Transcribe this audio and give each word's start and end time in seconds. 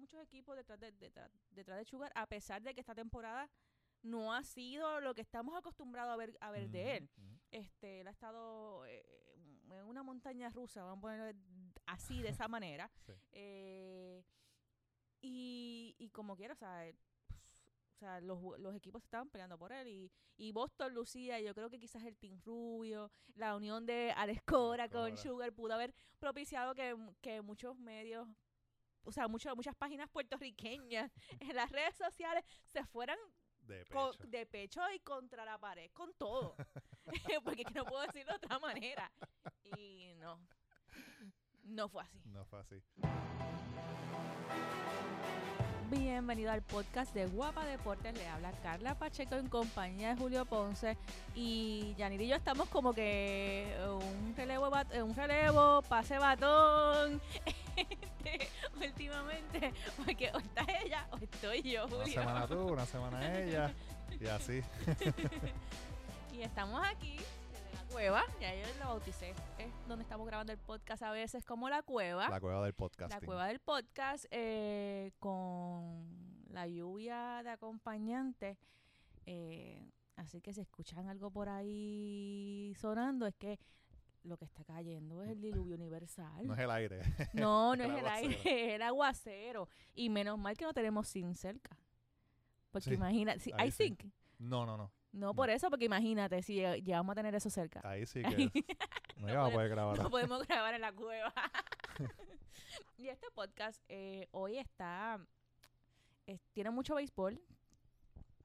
muchos 0.00 0.20
equipos 0.22 0.56
detrás 0.56 0.80
de, 0.80 0.92
detrás, 0.92 1.30
detrás 1.50 1.78
de 1.78 1.84
Sugar, 1.84 2.10
a 2.14 2.26
pesar 2.26 2.62
de 2.62 2.74
que 2.74 2.80
esta 2.80 2.94
temporada 2.94 3.48
no 4.02 4.32
ha 4.32 4.42
sido 4.42 5.00
lo 5.00 5.14
que 5.14 5.20
estamos 5.20 5.56
acostumbrados 5.56 6.12
a 6.12 6.16
ver, 6.16 6.36
a 6.40 6.50
ver 6.50 6.70
de 6.70 6.96
él. 6.96 7.10
Este, 7.50 8.00
él 8.00 8.08
ha 8.08 8.12
estado 8.12 8.84
eh, 8.86 9.04
en 9.70 9.84
una 9.84 10.02
montaña 10.02 10.48
rusa, 10.50 10.82
vamos 10.82 10.98
a 10.98 11.00
ponerlo 11.00 11.40
así, 11.86 12.22
de 12.22 12.30
esa 12.30 12.48
manera. 12.48 12.90
Sí. 13.06 13.12
Eh, 13.32 14.24
y, 15.20 15.94
y 15.98 16.10
como 16.10 16.36
quiera, 16.36 16.54
o 16.54 16.56
sea, 16.56 16.88
eh, 16.88 16.94
pues, 17.26 17.40
o 17.94 17.98
sea 17.98 18.20
los, 18.20 18.58
los 18.58 18.74
equipos 18.74 19.02
estaban 19.02 19.28
peleando 19.28 19.58
por 19.58 19.72
él. 19.72 19.86
Y, 19.88 20.10
y 20.36 20.52
Boston 20.52 20.94
lucía, 20.94 21.40
yo 21.40 21.54
creo 21.54 21.68
que 21.68 21.78
quizás 21.78 22.02
el 22.04 22.16
Team 22.16 22.40
Rubio, 22.42 23.10
la 23.34 23.54
unión 23.54 23.84
de 23.84 24.12
Alex 24.16 24.42
Cora 24.42 24.88
con 24.88 25.10
Cora. 25.10 25.16
Sugar 25.16 25.52
pudo 25.52 25.74
haber 25.74 25.94
propiciado 26.18 26.74
que, 26.74 26.96
que 27.20 27.42
muchos 27.42 27.76
medios, 27.78 28.26
o 29.04 29.12
sea, 29.12 29.28
muchas 29.28 29.54
muchas 29.56 29.74
páginas 29.76 30.08
puertorriqueñas 30.10 31.10
en 31.40 31.56
las 31.56 31.70
redes 31.70 31.94
sociales 31.96 32.44
se 32.66 32.84
fueran 32.84 33.18
De 33.60 33.84
pecho. 33.84 34.12
de 34.28 34.46
pecho 34.46 34.80
y 34.94 35.00
contra 35.00 35.44
la 35.44 35.58
pared, 35.58 35.90
con 35.92 36.12
todo. 36.14 36.54
Porque 37.44 37.62
es 37.62 37.68
que 37.68 37.74
no 37.74 37.84
puedo 37.84 38.02
decirlo 38.02 38.32
de 38.32 38.36
otra 38.36 38.58
manera. 38.58 39.10
Y 39.76 40.14
no, 40.16 40.40
no 41.64 41.88
fue 41.88 42.02
así. 42.02 42.20
No 42.26 42.44
fue 42.44 42.60
así. 42.60 42.82
Bienvenido 45.90 46.52
al 46.52 46.62
podcast 46.62 47.12
de 47.14 47.26
Guapa 47.26 47.64
Deportes. 47.64 48.14
Le 48.14 48.26
habla 48.28 48.52
Carla 48.62 48.94
Pacheco 48.94 49.34
en 49.34 49.48
compañía 49.48 50.10
de 50.10 50.16
Julio 50.20 50.44
Ponce. 50.46 50.96
Y 51.34 51.94
Yanir 51.98 52.20
y 52.20 52.28
yo 52.28 52.36
estamos 52.36 52.68
como 52.68 52.92
que 52.92 53.74
un 53.88 54.34
relevo, 54.36 54.70
eh, 54.92 55.02
un 55.02 55.14
relevo, 55.14 55.82
pase 55.82 56.18
batón. 56.18 57.20
Este, 57.76 58.48
últimamente, 58.78 59.72
porque 59.96 60.30
o 60.34 60.38
está 60.38 60.66
ella 60.84 61.06
o 61.12 61.16
estoy 61.16 61.62
yo, 61.62 61.86
Una 61.86 61.96
Julio. 61.96 62.12
semana 62.12 62.46
tú, 62.46 62.58
una 62.66 62.84
semana 62.84 63.38
ella. 63.38 63.72
Y 64.20 64.26
así. 64.26 64.62
Y 66.32 66.42
estamos 66.42 66.80
aquí 66.86 67.16
cueva, 67.90 68.22
ya 68.40 68.54
yo 68.54 68.62
lo 68.78 68.86
bauticé, 68.86 69.30
es 69.58 69.72
donde 69.88 70.02
estamos 70.02 70.26
grabando 70.26 70.52
el 70.52 70.58
podcast 70.58 71.02
a 71.02 71.10
veces 71.10 71.44
como 71.44 71.68
la 71.68 71.82
cueva. 71.82 72.28
La 72.28 72.40
cueva 72.40 72.62
del 72.62 72.72
La 72.72 72.76
podcasting. 72.76 73.26
cueva 73.26 73.46
del 73.48 73.60
podcast 73.60 74.24
eh, 74.30 75.12
con 75.18 76.44
la 76.50 76.66
lluvia 76.66 77.42
de 77.42 77.50
acompañante. 77.50 78.58
eh, 79.26 79.90
así 80.16 80.40
que 80.40 80.52
si 80.52 80.60
escuchan 80.60 81.08
algo 81.08 81.30
por 81.30 81.48
ahí 81.48 82.74
sonando 82.78 83.26
es 83.26 83.34
que 83.36 83.58
lo 84.22 84.36
que 84.36 84.44
está 84.44 84.62
cayendo 84.64 85.22
es 85.22 85.30
el 85.30 85.40
diluvio 85.40 85.74
universal. 85.76 86.46
No 86.46 86.54
es 86.54 86.60
el 86.60 86.70
aire. 86.70 87.00
no, 87.32 87.74
no 87.74 87.84
el 87.84 87.90
es 87.90 87.98
el 87.98 88.06
aguacero. 88.06 88.28
aire, 88.28 88.66
es 88.68 88.74
el 88.74 88.82
aguacero. 88.82 89.68
Y 89.94 90.10
menos 90.10 90.38
mal 90.38 90.56
que 90.56 90.64
no 90.64 90.72
tenemos 90.74 91.08
zinc 91.10 91.34
cerca. 91.36 91.76
Porque 92.70 92.90
Sí, 93.40 93.50
ahí 93.54 93.64
hay 93.64 93.70
sí. 93.72 93.84
zinc. 93.84 94.04
No, 94.38 94.64
no, 94.66 94.76
no. 94.76 94.92
No, 95.12 95.34
por 95.34 95.50
eso, 95.50 95.68
porque 95.70 95.86
imagínate 95.86 96.40
si 96.42 96.56
lleg- 96.56 96.82
llegamos 96.84 97.12
a 97.12 97.14
tener 97.16 97.34
eso 97.34 97.50
cerca. 97.50 97.80
Ahí 97.84 98.06
sí 98.06 98.22
que. 98.52 98.64
No 99.16 99.28
iba 99.28 99.46
a 99.46 99.50
poder 99.50 99.68
grabar. 99.68 99.98
No 99.98 100.10
podemos 100.10 100.46
grabar 100.46 100.74
en 100.74 100.80
la 100.82 100.92
cueva. 100.92 101.32
y 102.98 103.08
este 103.08 103.26
podcast 103.34 103.82
eh, 103.88 104.28
hoy 104.30 104.58
está. 104.58 105.18
es- 106.26 106.40
tiene 106.52 106.70
mucho 106.70 106.94
béisbol. 106.94 107.40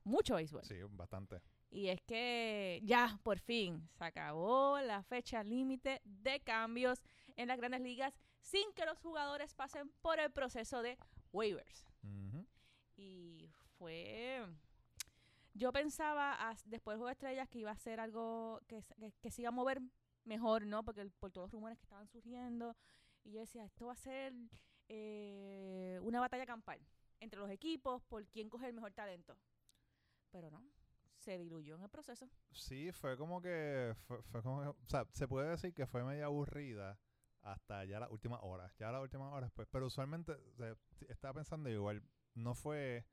Mucho 0.04 0.36
béisbol. 0.36 0.64
Sí, 0.64 0.76
bastante. 0.92 1.42
Y 1.72 1.88
es 1.90 2.00
que 2.02 2.80
ya, 2.84 3.20
por 3.24 3.40
fin, 3.40 3.90
se 3.98 4.04
acabó 4.06 4.80
la 4.80 5.04
fecha 5.04 5.44
límite 5.44 6.00
de 6.04 6.40
cambios 6.42 7.02
en 7.36 7.48
las 7.48 7.58
grandes 7.58 7.82
ligas 7.82 8.14
sin 8.40 8.72
que 8.74 8.86
los 8.86 8.98
jugadores 9.00 9.54
pasen 9.56 9.90
por 10.02 10.20
el 10.20 10.32
proceso 10.32 10.82
de 10.82 10.98
waivers. 11.34 11.86
Ujú. 12.04 12.46
Y 12.96 13.50
fue. 13.78 14.46
Yo 15.58 15.72
pensaba 15.72 16.38
después 16.66 16.95
del 16.95 17.00
juego 17.00 17.06
de 17.08 17.14
estrellas 17.14 17.48
que 17.50 17.59
iba 17.59 17.72
a 17.72 17.78
ser 17.78 18.00
algo 18.02 18.61
que, 18.67 18.84
que, 19.00 19.13
que 19.22 19.31
se 19.31 19.41
iba 19.41 19.50
a 19.50 19.52
mover 19.52 19.81
mejor, 20.25 20.66
¿no? 20.66 20.84
Porque 20.84 21.09
por 21.19 21.31
todos 21.31 21.46
los 21.46 21.52
rumores 21.53 21.78
que 21.78 21.84
estaban 21.85 22.07
surgiendo. 22.07 22.75
Y 23.24 23.31
yo 23.31 23.40
decía, 23.40 23.63
esto 23.63 23.85
va 23.88 23.94
a 23.94 23.96
ser 23.96 24.34
eh, 24.90 25.97
una 26.03 26.19
batalla 26.19 26.46
campal 26.46 26.80
entre 27.22 27.40
los 27.40 27.50
equipos 27.50 28.03
por 28.03 28.28
quién 28.28 28.50
coge 28.50 28.68
el 28.68 28.74
mejor 28.74 28.91
talento. 28.91 29.38
Pero 30.30 30.52
no, 30.52 30.62
se 31.16 31.38
diluyó 31.38 31.75
en 31.75 31.84
el 31.84 31.90
proceso. 31.90 32.30
Sí, 32.51 32.91
fue 32.91 33.18
como 33.18 33.41
que. 33.41 33.96
Fue, 34.07 34.44
como 34.44 34.62
que- 34.62 34.68
O 34.68 34.88
sea, 34.90 35.07
se 35.13 35.28
puede 35.28 35.50
decir 35.51 35.74
que 35.74 35.88
fue 35.88 36.03
media 36.03 36.25
aburrida 36.25 37.00
hasta 37.41 37.85
ya 37.85 38.00
las 38.00 38.12
últimas 38.12 38.41
horas. 38.44 38.75
Ya 38.78 38.91
las 38.91 39.01
últimas 39.01 39.31
horas, 39.31 39.51
pues. 39.53 39.69
Pero 39.72 39.85
usualmente, 39.88 40.35
estaba 41.07 41.35
pensando 41.35 41.69
igual, 41.69 42.03
no 42.34 42.53
fue 42.56 43.06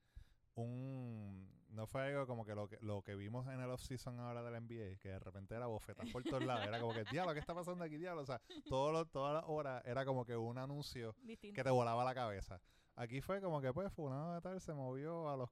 un. 0.54 1.61
No 1.72 1.86
fue 1.86 2.02
algo 2.02 2.26
como 2.26 2.44
que 2.44 2.54
lo 2.54 2.68
que, 2.68 2.78
lo 2.82 3.02
que 3.02 3.14
vimos 3.14 3.46
en 3.48 3.60
el 3.60 3.70
off-season 3.70 4.20
ahora 4.20 4.42
de 4.42 4.50
la 4.50 4.60
NBA, 4.60 4.98
que 4.98 5.08
de 5.08 5.18
repente 5.18 5.54
era 5.54 5.66
bofetas 5.66 6.08
por 6.10 6.22
todos 6.22 6.44
lados. 6.44 6.66
Era 6.66 6.78
como 6.80 6.92
que, 6.92 7.04
diablo, 7.10 7.32
¿qué 7.32 7.40
está 7.40 7.54
pasando 7.54 7.82
aquí, 7.84 7.96
diablo? 7.96 8.22
O 8.22 8.26
sea, 8.26 8.40
todas 8.68 9.06
las 9.34 9.44
horas 9.46 9.82
era 9.86 10.04
como 10.04 10.24
que 10.24 10.36
un 10.36 10.58
anuncio 10.58 11.14
Distinto. 11.22 11.54
que 11.56 11.64
te 11.64 11.70
volaba 11.70 12.04
la 12.04 12.14
cabeza. 12.14 12.60
Aquí 12.94 13.22
fue 13.22 13.40
como 13.40 13.62
que, 13.62 13.72
pues, 13.72 13.90
fulano 13.90 14.34
de 14.34 14.42
tal 14.42 14.60
se 14.60 14.74
movió 14.74 15.30
a 15.30 15.36
los 15.36 15.48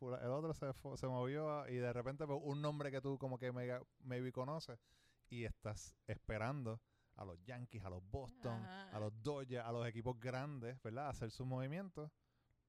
fula- 0.00 0.18
el 0.20 0.30
otro 0.30 0.52
se, 0.54 0.72
se 0.96 1.06
movió 1.06 1.60
a- 1.60 1.70
y 1.70 1.76
de 1.76 1.92
repente 1.92 2.26
pues, 2.26 2.40
un 2.42 2.60
nombre 2.60 2.90
que 2.90 3.00
tú 3.00 3.16
como 3.16 3.38
que 3.38 3.52
mega- 3.52 3.80
maybe 4.00 4.32
conoces 4.32 4.80
y 5.30 5.44
estás 5.44 5.96
esperando 6.08 6.80
a 7.14 7.24
los 7.24 7.40
Yankees, 7.44 7.84
a 7.84 7.90
los 7.90 8.02
Boston, 8.10 8.60
Ajá. 8.64 8.90
a 8.90 8.98
los 8.98 9.22
Dodgers, 9.22 9.64
a 9.64 9.70
los 9.70 9.86
equipos 9.86 10.18
grandes, 10.18 10.82
¿verdad? 10.82 11.10
Hacer 11.10 11.30
sus 11.30 11.46
movimientos 11.46 12.10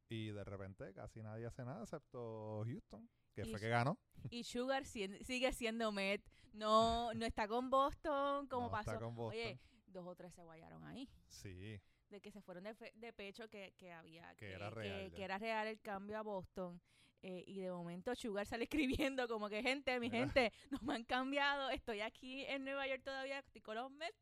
y 0.10 0.30
de 0.30 0.44
repente 0.44 0.94
casi 0.94 1.22
nadie 1.22 1.46
hace 1.46 1.64
nada 1.66 1.84
excepto 1.84 2.64
Houston, 2.66 3.10
que 3.34 3.42
Y 3.44 3.52
fue 3.52 3.60
que 3.60 3.70
ganó. 3.70 3.98
Y 4.32 4.44
Sugar 4.44 4.86
sien- 4.86 5.24
sigue 5.24 5.52
siendo 5.54 5.92
Met. 5.92 6.22
No, 6.54 7.14
no 7.14 7.26
está 7.26 7.48
con 7.48 7.70
Boston 7.70 8.48
como 8.48 8.70
No 8.70 8.80
está 8.80 8.94
pasó. 8.94 9.04
con 9.04 9.16
Boston. 9.16 9.42
Oye, 9.42 9.60
dos 9.88 10.08
o 10.08 10.16
tres 10.16 10.34
se 10.34 10.42
guayaron 10.44 10.84
ahí. 10.86 11.10
Sí, 11.28 11.82
de 12.10 12.22
que 12.22 12.32
se 12.32 12.42
fueron 12.42 12.64
de, 12.64 12.74
fe- 12.76 12.94
de 12.96 13.12
pecho 13.14 13.50
que, 13.50 13.74
que 13.78 13.92
había 13.92 14.34
Que 14.36 14.54
era 14.54 14.70
real 14.70 15.10
ya. 15.10 15.16
que 15.16 15.24
era 15.24 15.38
real 15.38 15.68
el 15.68 15.80
cambio 15.82 16.18
a 16.18 16.22
Boston 16.22 16.80
eh, 17.24 17.44
y 17.48 17.60
de 17.60 17.72
momento 17.72 18.14
Sugar 18.16 18.46
sale 18.46 18.64
escribiendo 18.70 19.28
como 19.28 19.50
que 19.50 19.62
gente 19.64 20.00
mi 20.00 20.10
Mira. 20.10 20.20
gente 20.30 20.54
no 20.70 20.80
me 20.84 20.94
han 20.96 21.04
cambiado 21.04 21.70
estoy 21.72 22.02
aquí 22.02 22.46
en 22.46 22.64
Nueva 22.64 22.88
York 22.88 23.02
todavía 23.04 23.40
estoy 23.40 23.62
con 23.62 23.76
los 23.76 23.90
Mets 23.92 24.16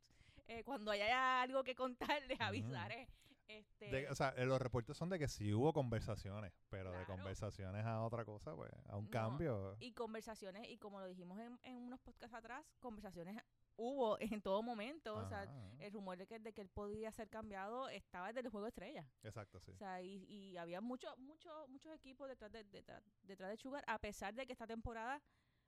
eh, 0.48 0.64
cuando 0.64 0.92
haya 0.92 1.42
algo 1.42 1.64
que 1.64 1.76
contar 1.76 2.22
les 2.24 2.40
avisaré 2.40 3.08
este 3.48 3.86
De- 3.90 4.10
o 4.10 4.16
sea, 4.16 4.30
eh, 4.38 4.46
los 4.46 4.62
reportes 4.62 4.96
son 4.98 5.10
de 5.10 5.20
que 5.20 5.28
sí 5.28 5.54
hubo 5.54 5.74
conversaciones, 5.74 6.54
pero 6.70 6.92
de 6.92 7.06
conversaciones 7.06 7.86
a 7.86 8.02
otra 8.02 8.24
cosa, 8.26 8.56
pues, 8.56 8.72
a 8.88 8.98
un 8.98 9.06
No, 9.06 9.12
cambio. 9.12 9.78
y 9.80 9.94
conversaciones 9.94 10.68
y 10.70 10.78
como 10.78 11.00
lo 11.00 11.08
dijimos 11.08 11.40
en, 11.40 11.60
en 11.64 11.84
unos 11.84 12.00
podcasts 12.00 12.36
atrás 12.36 12.66
conversaciones 12.80 13.42
hubo 13.76 14.18
en 14.40 14.42
todo 14.42 14.62
momento 14.62 15.16
o 15.16 15.26
sea 15.26 15.44
el 15.80 15.92
rumor 15.92 16.18
de 16.18 16.28
que, 16.28 16.40
de 16.40 16.54
que 16.54 16.62
él 16.62 16.70
podía 16.70 17.12
ser 17.12 17.28
cambiado 17.30 17.90
estaba 17.90 18.28
desde 18.28 18.42
el 18.42 18.50
juego 18.50 18.66
de 18.66 18.70
estrella 18.70 19.08
Exacto, 19.24 19.60
sí. 19.60 19.72
O 19.72 19.78
sea, 19.78 20.02
y, 20.02 20.24
y 20.28 20.58
había 20.58 20.80
muchos 20.80 21.18
muchos 21.18 21.68
muchos 21.70 21.92
equipos 21.94 22.30
detrás 22.30 22.52
de, 22.52 22.64
detrás, 22.66 23.04
detrás 23.24 23.50
de 23.50 23.58
Sugar, 23.58 23.84
a 23.88 23.98
pesar 24.00 24.34
de 24.36 24.46
que 24.46 24.54
esta 24.54 24.68
temporada 24.68 25.22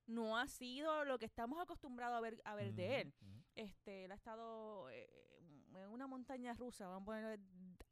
no 0.08 0.38
ha 0.38 0.48
sido 0.48 1.04
lo 1.04 1.18
que 1.18 1.26
estamos 1.26 1.60
acostumbrados 1.60 2.16
a 2.16 2.22
ver, 2.22 2.40
a 2.46 2.54
ver 2.54 2.74
de 2.76 3.02
él. 3.02 3.14
Este, 3.56 4.06
él 4.06 4.12
ha 4.12 4.16
estado 4.16 4.88
eh, 4.92 5.10
en 5.74 5.90
una 5.90 6.06
montaña 6.06 6.54
rusa, 6.54 6.86
vamos 6.88 7.02
a 7.02 7.06
ponerlo 7.06 7.44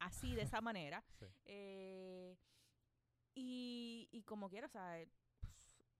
así, 0.06 0.34
de 0.34 0.42
esa 0.42 0.60
manera. 0.60 1.02
Sí. 1.18 1.26
Eh, 1.46 2.36
y, 3.34 4.08
y 4.12 4.22
como 4.22 4.48
quiera, 4.48 4.66
o 4.66 4.70
sea, 4.70 5.00
eh, 5.00 5.08
pues, 5.40 5.52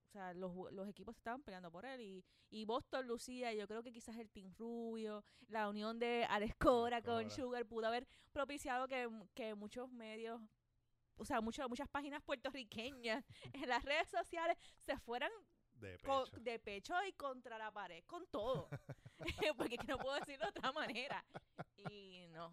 o 0.09 0.11
sea 0.13 0.33
los, 0.35 0.53
los 0.73 0.89
equipos 0.89 1.17
estaban 1.17 1.43
peleando 1.43 1.71
por 1.71 1.85
él. 1.85 2.01
Y, 2.01 2.25
y 2.51 2.65
Boston 2.65 3.07
lucía, 3.07 3.53
yo 3.53 3.67
creo 3.67 3.83
que 3.83 3.93
quizás 3.93 4.17
el 4.19 4.31
Team 4.31 4.55
Rubio, 4.57 5.25
la 5.49 5.69
unión 5.69 5.99
de 5.99 6.25
Alex 6.29 6.55
Cora 6.57 7.03
con. 7.03 7.31
Sugar 7.31 7.67
pudo 7.67 7.87
haber 7.89 8.07
propiciado 8.33 8.87
que, 8.87 9.09
que 9.35 9.55
muchos 9.55 9.91
medios, 9.91 10.41
o 11.17 11.25
sea, 11.25 11.41
muchas 11.41 11.69
muchas 11.69 11.89
páginas 11.89 12.23
puertorriqueñas 12.23 13.25
en 13.53 13.69
las 13.69 13.83
redes 13.85 14.09
sociales 14.09 14.57
se 14.79 14.97
fueran 14.99 15.33
De 15.75 15.99
pecho. 15.99 16.27
de 16.41 16.59
pecho 16.61 16.95
y 17.09 17.13
contra 17.15 17.59
la 17.59 17.73
pared, 17.73 18.05
con 18.07 18.27
todo. 18.29 18.69
Porque 19.57 19.75
es 19.75 19.81
que 19.81 19.87
no 19.89 19.99
puedo 19.99 20.15
decirlo 20.15 20.45
de 20.45 20.51
otra 20.51 20.73
manera. 20.73 21.25
Y 21.91 22.27
no, 22.31 22.53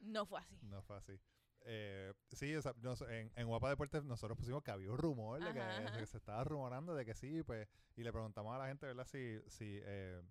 no 0.00 0.26
fue 0.26 0.40
así. 0.40 0.56
No 0.62 0.82
fue 0.82 0.96
así. 0.96 1.18
Eh, 1.62 2.14
sí, 2.32 2.54
o 2.54 2.62
sea, 2.62 2.72
nos- 2.80 3.02
en, 3.02 3.32
en 3.34 3.46
Guapa 3.46 3.68
Deportes 3.68 4.04
nosotros 4.04 4.38
pusimos 4.38 4.62
que 4.62 4.70
había 4.70 4.90
un 4.90 4.98
rumor 4.98 5.40
que, 5.52 5.58
de 5.80 5.98
que 5.98 6.06
se 6.06 6.16
estaba 6.18 6.42
rumorando 6.44 6.94
de 6.94 7.04
que 7.04 7.14
sí, 7.14 7.42
pues, 7.42 7.68
y 7.96 8.02
le 8.02 8.12
preguntamos 8.12 8.54
a 8.54 8.58
la 8.58 8.68
gente, 8.68 8.86
¿verdad? 8.86 9.04
Si, 9.06 9.40
si 9.48 9.80
eh, 9.84 10.22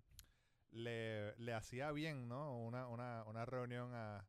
le, 0.70 1.36
le 1.36 1.54
hacía 1.54 1.92
bien, 1.92 2.28
¿no? 2.28 2.56
Una, 2.58 2.86
una, 2.88 3.24
una 3.24 3.44
reunión 3.44 3.94
a, 3.94 4.26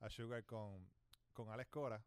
a 0.00 0.10
Sugar 0.10 0.44
con, 0.44 0.88
con 1.32 1.48
Alex 1.50 1.70
Cora. 1.70 2.02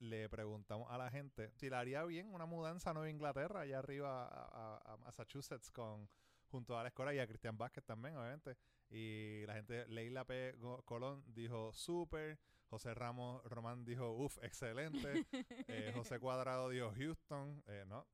Le 0.00 0.28
preguntamos 0.28 0.90
a 0.90 0.98
la 0.98 1.08
gente 1.10 1.50
si 1.52 1.70
le 1.70 1.76
haría 1.76 2.02
bien 2.04 2.34
una 2.34 2.46
mudanza 2.46 2.90
a 2.90 2.94
Nueva 2.94 3.08
Inglaterra, 3.10 3.60
allá 3.60 3.78
arriba 3.78 4.26
a, 4.26 4.76
a- 4.76 4.92
a 4.92 4.96
Massachusetts, 4.96 5.70
con 5.70 6.08
junto 6.54 6.76
a 6.76 6.82
Alex 6.82 6.94
Cora 6.94 7.12
y 7.12 7.18
a 7.18 7.26
Cristian 7.26 7.58
Vázquez 7.58 7.84
también, 7.84 8.16
obviamente. 8.16 8.56
Y 8.88 9.44
la 9.44 9.54
gente, 9.54 9.88
Leila 9.88 10.24
P. 10.24 10.54
Colón 10.84 11.24
dijo 11.26 11.72
súper, 11.72 12.38
José 12.68 12.94
Ramos 12.94 13.42
Román 13.46 13.84
dijo, 13.84 14.12
uff, 14.12 14.38
excelente. 14.40 15.26
Eh, 15.66 15.90
José 15.96 16.20
Cuadrado 16.20 16.68
dijo, 16.68 16.92
Houston, 16.96 17.60
eh, 17.66 17.84
¿no? 17.88 18.06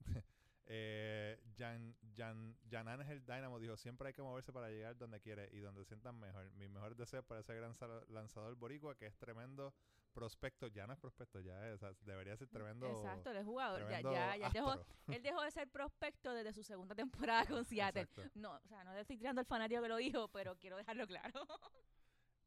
Eh, 0.72 1.36
Jan, 1.58 1.96
Jan, 2.16 2.56
Jan 2.70 2.86
Ángel 2.86 3.26
Dynamo 3.26 3.58
dijo, 3.58 3.76
siempre 3.76 4.06
hay 4.06 4.14
que 4.14 4.22
moverse 4.22 4.52
para 4.52 4.68
llegar 4.68 4.96
donde 4.96 5.20
quiere 5.20 5.50
y 5.52 5.58
donde 5.58 5.84
sientan 5.84 6.20
mejor. 6.20 6.48
Mi 6.52 6.68
mejor 6.68 6.94
deseo 6.94 7.24
para 7.24 7.40
ese 7.40 7.56
gran 7.56 7.74
lanzador 8.08 8.54
boricua, 8.54 8.96
que 8.96 9.06
es 9.06 9.18
tremendo 9.18 9.74
prospecto, 10.12 10.68
ya 10.68 10.86
no 10.86 10.92
es 10.92 10.98
prospecto, 11.00 11.40
ya 11.40 11.68
es, 11.68 11.74
o 11.74 11.78
sea, 11.78 11.92
debería 12.02 12.36
ser 12.36 12.48
tremendo. 12.48 12.86
Exacto, 12.86 13.30
él 13.32 13.38
es 13.38 13.44
jugador. 13.44 13.88
Ya, 13.90 14.00
ya, 14.00 14.36
ya 14.36 14.50
dejó, 14.50 14.74
él 15.08 15.22
dejó 15.22 15.42
de 15.42 15.50
ser 15.50 15.68
prospecto 15.68 16.32
desde 16.34 16.52
su 16.52 16.62
segunda 16.62 16.94
temporada 16.94 17.46
con 17.46 17.64
Seattle. 17.64 18.02
Exacto. 18.02 18.30
No, 18.36 18.52
o 18.52 18.68
sea, 18.68 18.84
no 18.84 18.96
estoy 18.96 19.16
tirando 19.16 19.40
al 19.40 19.46
fanático 19.46 19.82
que 19.82 19.88
lo 19.88 19.96
dijo, 19.96 20.28
pero 20.28 20.56
quiero 20.56 20.76
dejarlo 20.76 21.04
claro. 21.06 21.46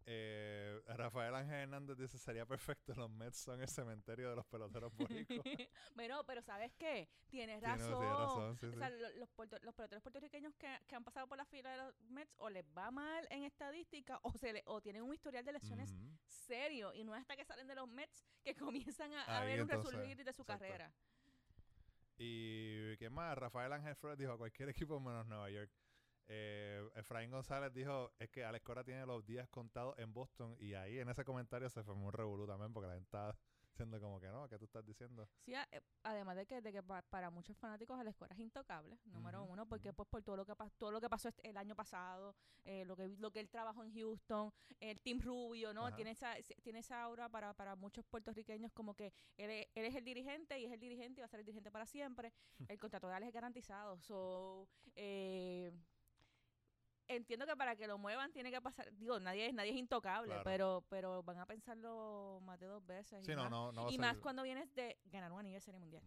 Eh, 0.06 0.82
Rafael 0.88 1.34
Ángel 1.34 1.56
Hernández 1.62 1.98
dice, 1.98 2.18
sería 2.18 2.46
perfecto, 2.46 2.94
los 2.94 3.10
Mets 3.10 3.38
son 3.38 3.62
el 3.62 3.70
cementerio 3.70 4.30
de 4.32 4.36
los 4.36 4.46
peloteros 4.46 4.94
boricuas. 4.96 5.40
bueno, 5.96 6.26
pero 6.26 6.42
¿sabes 6.42 6.74
qué? 6.78 7.08
Tienes 7.30 7.60
Tiene- 7.62 7.78
razón. 7.78 8.00
tiene 8.00 8.14
razón, 8.16 8.58
sí, 8.58 8.66
O 8.66 8.76
sea, 8.78 8.90
lo- 8.90 9.10
los, 9.12 9.30
los 9.64 9.74
peloteros 9.76 10.02
puertorriqueños 10.04 10.54
que, 10.56 10.78
que 10.88 10.96
han 10.96 11.04
pasado 11.06 11.28
por 11.28 11.38
la 11.38 11.46
fila 11.46 11.72
de 11.72 11.78
los 11.78 12.02
Mets 12.10 12.34
o 12.38 12.50
les 12.50 12.66
va 12.78 12.92
mal 12.92 13.26
en 13.30 13.44
estadística 13.44 14.20
o 14.24 14.32
se 14.38 14.52
le- 14.52 14.64
o 14.66 14.82
tienen 14.82 15.04
un 15.04 15.14
historial 15.14 15.46
de 15.46 15.54
lesiones 15.54 15.96
serio 16.28 16.94
y 16.94 17.04
no 17.06 17.16
es 17.16 17.22
hasta 17.22 17.38
que 17.38 17.46
salen 17.46 17.68
de 17.68 17.76
los 17.76 17.88
Mets 17.88 18.26
que 18.44 18.56
comienzan 18.96 19.14
a, 19.14 19.24
a 19.40 19.46
ver 19.46 19.62
un 19.64 19.70
entonces, 19.72 19.94
resurgir 19.94 20.18
de 20.26 20.34
su 20.34 20.42
exacto. 20.42 20.64
carrera. 20.66 20.92
Y 22.18 22.96
qué 22.98 23.10
más, 23.10 23.38
Rafael 23.38 23.74
Ángel 23.74 23.96
Flores 23.96 24.18
dijo 24.20 24.38
cualquier 24.38 24.70
equipo 24.70 25.00
menos 25.00 25.26
Nueva 25.28 25.50
York. 25.50 25.72
Eh, 26.28 26.90
Efraín 26.96 27.32
González 27.32 27.74
dijo 27.74 28.12
es 28.18 28.30
que 28.30 28.46
Alex 28.46 28.64
Cora 28.64 28.84
tiene 28.84 29.06
los 29.06 29.26
días 29.26 29.48
contados 29.50 29.98
en 30.00 30.14
Boston 30.14 30.56
y 30.60 30.74
ahí 30.74 31.00
en 31.00 31.10
ese 31.10 31.26
comentario 31.26 31.70
se 31.70 31.84
formó 31.84 32.08
un 32.08 32.14
revolú 32.14 32.48
también 32.48 32.72
porque 32.72 32.88
la 32.88 32.94
gente 32.94 33.06
estaba 33.08 33.36
diciendo 33.74 34.00
como 34.00 34.20
que 34.22 34.28
no, 34.28 34.48
¿qué 34.48 34.58
tú 34.58 34.66
estás 34.66 34.86
diciendo? 34.86 35.28
Sí, 35.46 35.54
a- 35.56 35.68
eh, 35.72 35.82
además 36.04 36.36
de 36.38 36.46
que, 36.46 36.62
de 36.62 36.72
que 36.72 36.82
pa- 36.84 37.02
para 37.02 37.30
muchos 37.30 37.58
fanáticos 37.58 38.02
la 38.04 38.10
escuela 38.10 38.34
es 38.34 38.40
intocable, 38.40 39.00
número 39.06 39.44
uno, 39.44 39.68
porque 39.68 39.92
pues 39.94 40.08
por 40.08 40.22
todo 40.24 40.38
lo 40.38 40.46
que 40.46 40.54
todo 40.78 40.92
lo 40.92 41.02
que 41.02 41.10
pasó 41.10 41.28
este- 41.30 41.48
el 41.50 41.58
año 41.58 41.76
pasado, 41.76 42.36
eh, 42.64 42.86
lo 42.86 42.96
que 42.96 43.10
lo 43.18 43.32
que 43.32 43.40
él 43.42 43.50
trabajó 43.50 43.84
en 43.84 43.92
Houston, 43.94 44.52
el 44.80 45.00
Team 45.02 45.20
Rubio, 45.22 45.74
¿no? 45.74 45.88
Ajá. 45.88 45.96
Tiene 45.96 46.12
esa 46.12 46.36
tiene 46.62 46.80
esa 46.80 47.02
aura 47.04 47.28
para, 47.30 47.54
para 47.54 47.76
muchos 47.76 48.06
puertorriqueños 48.06 48.72
como 48.74 48.94
que 48.96 49.12
él 49.38 49.50
es, 49.50 49.68
él 49.76 49.86
es 49.86 49.96
el 49.96 50.06
dirigente 50.06 50.58
y 50.60 50.66
es 50.66 50.72
el 50.72 50.80
dirigente 50.80 51.20
y 51.20 51.22
va 51.22 51.26
a 51.26 51.30
ser 51.30 51.40
el 51.42 51.46
dirigente 51.46 51.72
para 51.72 51.86
siempre. 51.86 52.32
el 52.70 52.80
contrato 52.80 53.08
de 53.08 53.16
Alex 53.16 53.28
es 53.30 53.34
garantizado. 53.34 54.00
So, 54.02 54.68
eh, 54.96 55.72
entiendo 57.08 57.46
que 57.46 57.56
para 57.56 57.76
que 57.76 57.88
lo 57.88 57.98
muevan 57.98 58.32
tiene 58.32 58.52
que 58.52 58.62
pasar, 58.62 58.92
digo, 58.94 59.20
nadie 59.20 59.48
es 59.48 59.54
nadie 59.54 59.72
es 59.72 59.78
intocable, 59.78 60.28
Claro. 60.30 60.44
pero 60.44 60.84
pero 60.90 61.24
van 61.24 61.40
a 61.40 61.46
pensarlo 61.46 62.40
más 62.44 62.60
de 62.60 62.68
dos 62.68 62.86
veces. 62.86 63.28
y 63.28 63.32
no, 63.36 63.44
más- 63.44 63.52
no, 63.52 63.72
no 63.72 63.90
y 63.92 63.98
más 63.98 64.18
cuando 64.20 64.44
vienes 64.44 64.74
de 64.76 64.98
ganar 65.06 65.32
un 65.32 65.40
anillo 65.40 65.56
de 65.56 65.62
serie 65.62 65.80
mundial. 65.80 66.04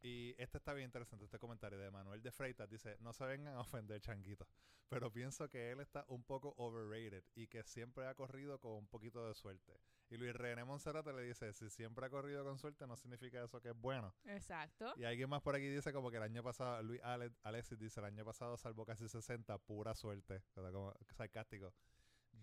Y 0.00 0.34
este 0.38 0.58
está 0.58 0.74
bien 0.74 0.86
interesante, 0.86 1.24
este 1.24 1.38
comentario 1.38 1.78
de 1.78 1.90
Manuel 1.90 2.22
de 2.22 2.30
Freitas. 2.30 2.68
Dice, 2.70 2.96
no 3.00 3.12
se 3.12 3.24
vengan 3.24 3.54
a 3.56 3.60
ofender, 3.60 4.00
changuito. 4.00 4.46
Pero 4.88 5.12
pienso 5.12 5.48
que 5.50 5.70
él 5.72 5.80
está 5.80 6.04
un 6.08 6.22
poco 6.24 6.54
overrated 6.56 7.24
y 7.34 7.46
que 7.48 7.62
siempre 7.64 8.06
ha 8.06 8.14
corrido 8.14 8.58
con 8.60 8.72
un 8.72 8.86
poquito 8.86 9.26
de 9.26 9.34
suerte. 9.34 9.78
Y 10.08 10.16
Luis 10.16 10.32
René 10.34 10.64
Monserrate 10.64 11.12
le 11.12 11.22
dice, 11.22 11.52
si 11.52 11.68
siempre 11.68 12.06
ha 12.06 12.10
corrido 12.10 12.42
con 12.44 12.58
suerte, 12.58 12.86
no 12.86 12.96
significa 12.96 13.42
eso 13.44 13.60
que 13.60 13.70
es 13.70 13.76
bueno. 13.76 14.14
Exacto. 14.24 14.94
Y 14.96 15.04
alguien 15.04 15.28
más 15.28 15.42
por 15.42 15.54
aquí 15.54 15.68
dice 15.68 15.92
como 15.92 16.10
que 16.10 16.16
el 16.16 16.22
año 16.22 16.42
pasado, 16.42 16.82
Luis 16.82 17.00
Ale- 17.02 17.32
Alexis 17.42 17.78
dice, 17.78 18.00
el 18.00 18.06
año 18.06 18.24
pasado 18.24 18.56
salvó 18.56 18.86
casi 18.86 19.06
60, 19.08 19.58
pura 19.58 19.94
suerte. 19.94 20.42
O 20.54 20.62
sea, 20.62 20.72
como 20.72 20.94
sarcástico. 21.10 21.74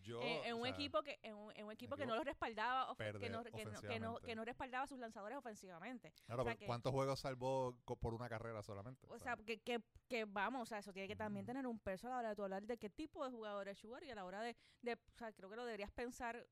Yo, 0.05 0.21
en, 0.21 0.45
en 0.45 0.53
o 0.53 0.57
un 0.57 0.63
sea, 0.63 0.71
equipo 0.71 1.01
que 1.01 1.19
en 1.23 1.35
un, 1.35 1.51
en 1.55 1.65
un 1.65 1.71
equipo 1.71 1.95
que 1.95 2.05
no 2.05 2.15
lo 2.15 2.23
respaldaba 2.23 2.95
que, 2.95 3.11
no, 3.11 3.19
que, 3.19 3.29
no, 3.29 3.43
que, 3.81 3.99
no, 3.99 4.19
que 4.19 4.35
no 4.35 4.45
respaldaba 4.45 4.83
a 4.83 4.87
sus 4.87 4.99
lanzadores 4.99 5.37
ofensivamente 5.37 6.13
claro, 6.25 6.43
o 6.43 6.45
sea 6.45 6.57
¿cuántos 6.65 6.91
juegos 6.91 7.19
salvó 7.19 7.75
por 7.99 8.13
una 8.13 8.29
carrera 8.29 8.61
solamente? 8.61 9.07
o 9.09 9.17
sea 9.17 9.35
que, 9.35 9.59
que, 9.61 9.81
que 10.07 10.25
vamos 10.25 10.61
o 10.61 10.65
sea 10.65 10.79
eso 10.79 10.93
tiene 10.93 11.07
que 11.07 11.15
también 11.15 11.43
Ujú. 11.43 11.53
tener 11.53 11.67
un 11.67 11.79
peso 11.79 12.07
a 12.07 12.11
la 12.11 12.17
hora 12.17 12.29
de 12.29 12.35
tu 12.35 12.43
hablar 12.43 12.65
de 12.65 12.77
qué 12.77 12.89
tipo 12.89 13.25
de 13.25 13.31
jugador 13.31 13.67
es 13.67 13.79
Sugar 13.79 14.03
y 14.03 14.11
a 14.11 14.15
la 14.15 14.25
hora 14.25 14.41
de, 14.41 14.55
de 14.81 14.93
o 14.93 15.17
sea 15.17 15.31
creo 15.33 15.49
que 15.49 15.55
lo 15.55 15.65
deberías 15.65 15.91
pensar 15.91 16.45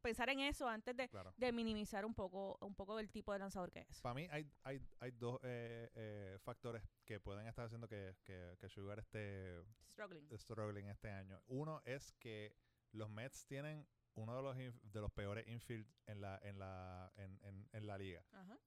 pensar 0.00 0.30
en 0.30 0.40
eso 0.40 0.68
antes 0.68 0.96
de, 0.96 1.08
claro. 1.08 1.34
de 1.36 1.52
minimizar 1.52 2.04
un 2.04 2.14
poco 2.14 2.56
un 2.60 2.74
poco 2.74 2.96
del 2.96 3.10
tipo 3.10 3.32
de 3.32 3.38
lanzador 3.38 3.70
que 3.70 3.80
es 3.80 4.00
Para 4.00 4.14
mí 4.14 4.26
hay, 4.30 4.50
hay, 4.62 4.80
hay 5.00 5.10
dos 5.12 5.38
eh, 5.42 5.90
eh, 5.94 6.38
factores 6.42 6.82
que 7.04 7.20
pueden 7.20 7.46
estar 7.46 7.66
haciendo 7.66 7.88
que, 7.88 8.16
que, 8.24 8.56
que 8.58 8.68
Sugar 8.68 8.98
esté 8.98 9.62
struggling 9.90 10.28
struggling 10.38 10.88
este 10.88 11.10
año. 11.10 11.40
Uno 11.46 11.82
es 11.84 12.12
que 12.18 12.54
los 12.96 13.10
Mets 13.10 13.46
tienen 13.46 13.86
uno 14.14 14.34
de 14.36 14.42
los 14.42 14.56
de 14.82 15.00
los 15.00 15.12
peores 15.12 15.46
infield 15.48 15.86
en 16.06 16.20
la 16.20 16.38
en 16.42 16.58
la 16.58 17.12
en, 17.16 17.38
en, 17.42 17.68
en 17.72 17.86
la 17.86 17.98
liga. 17.98 18.24
Ajá. 18.32 18.58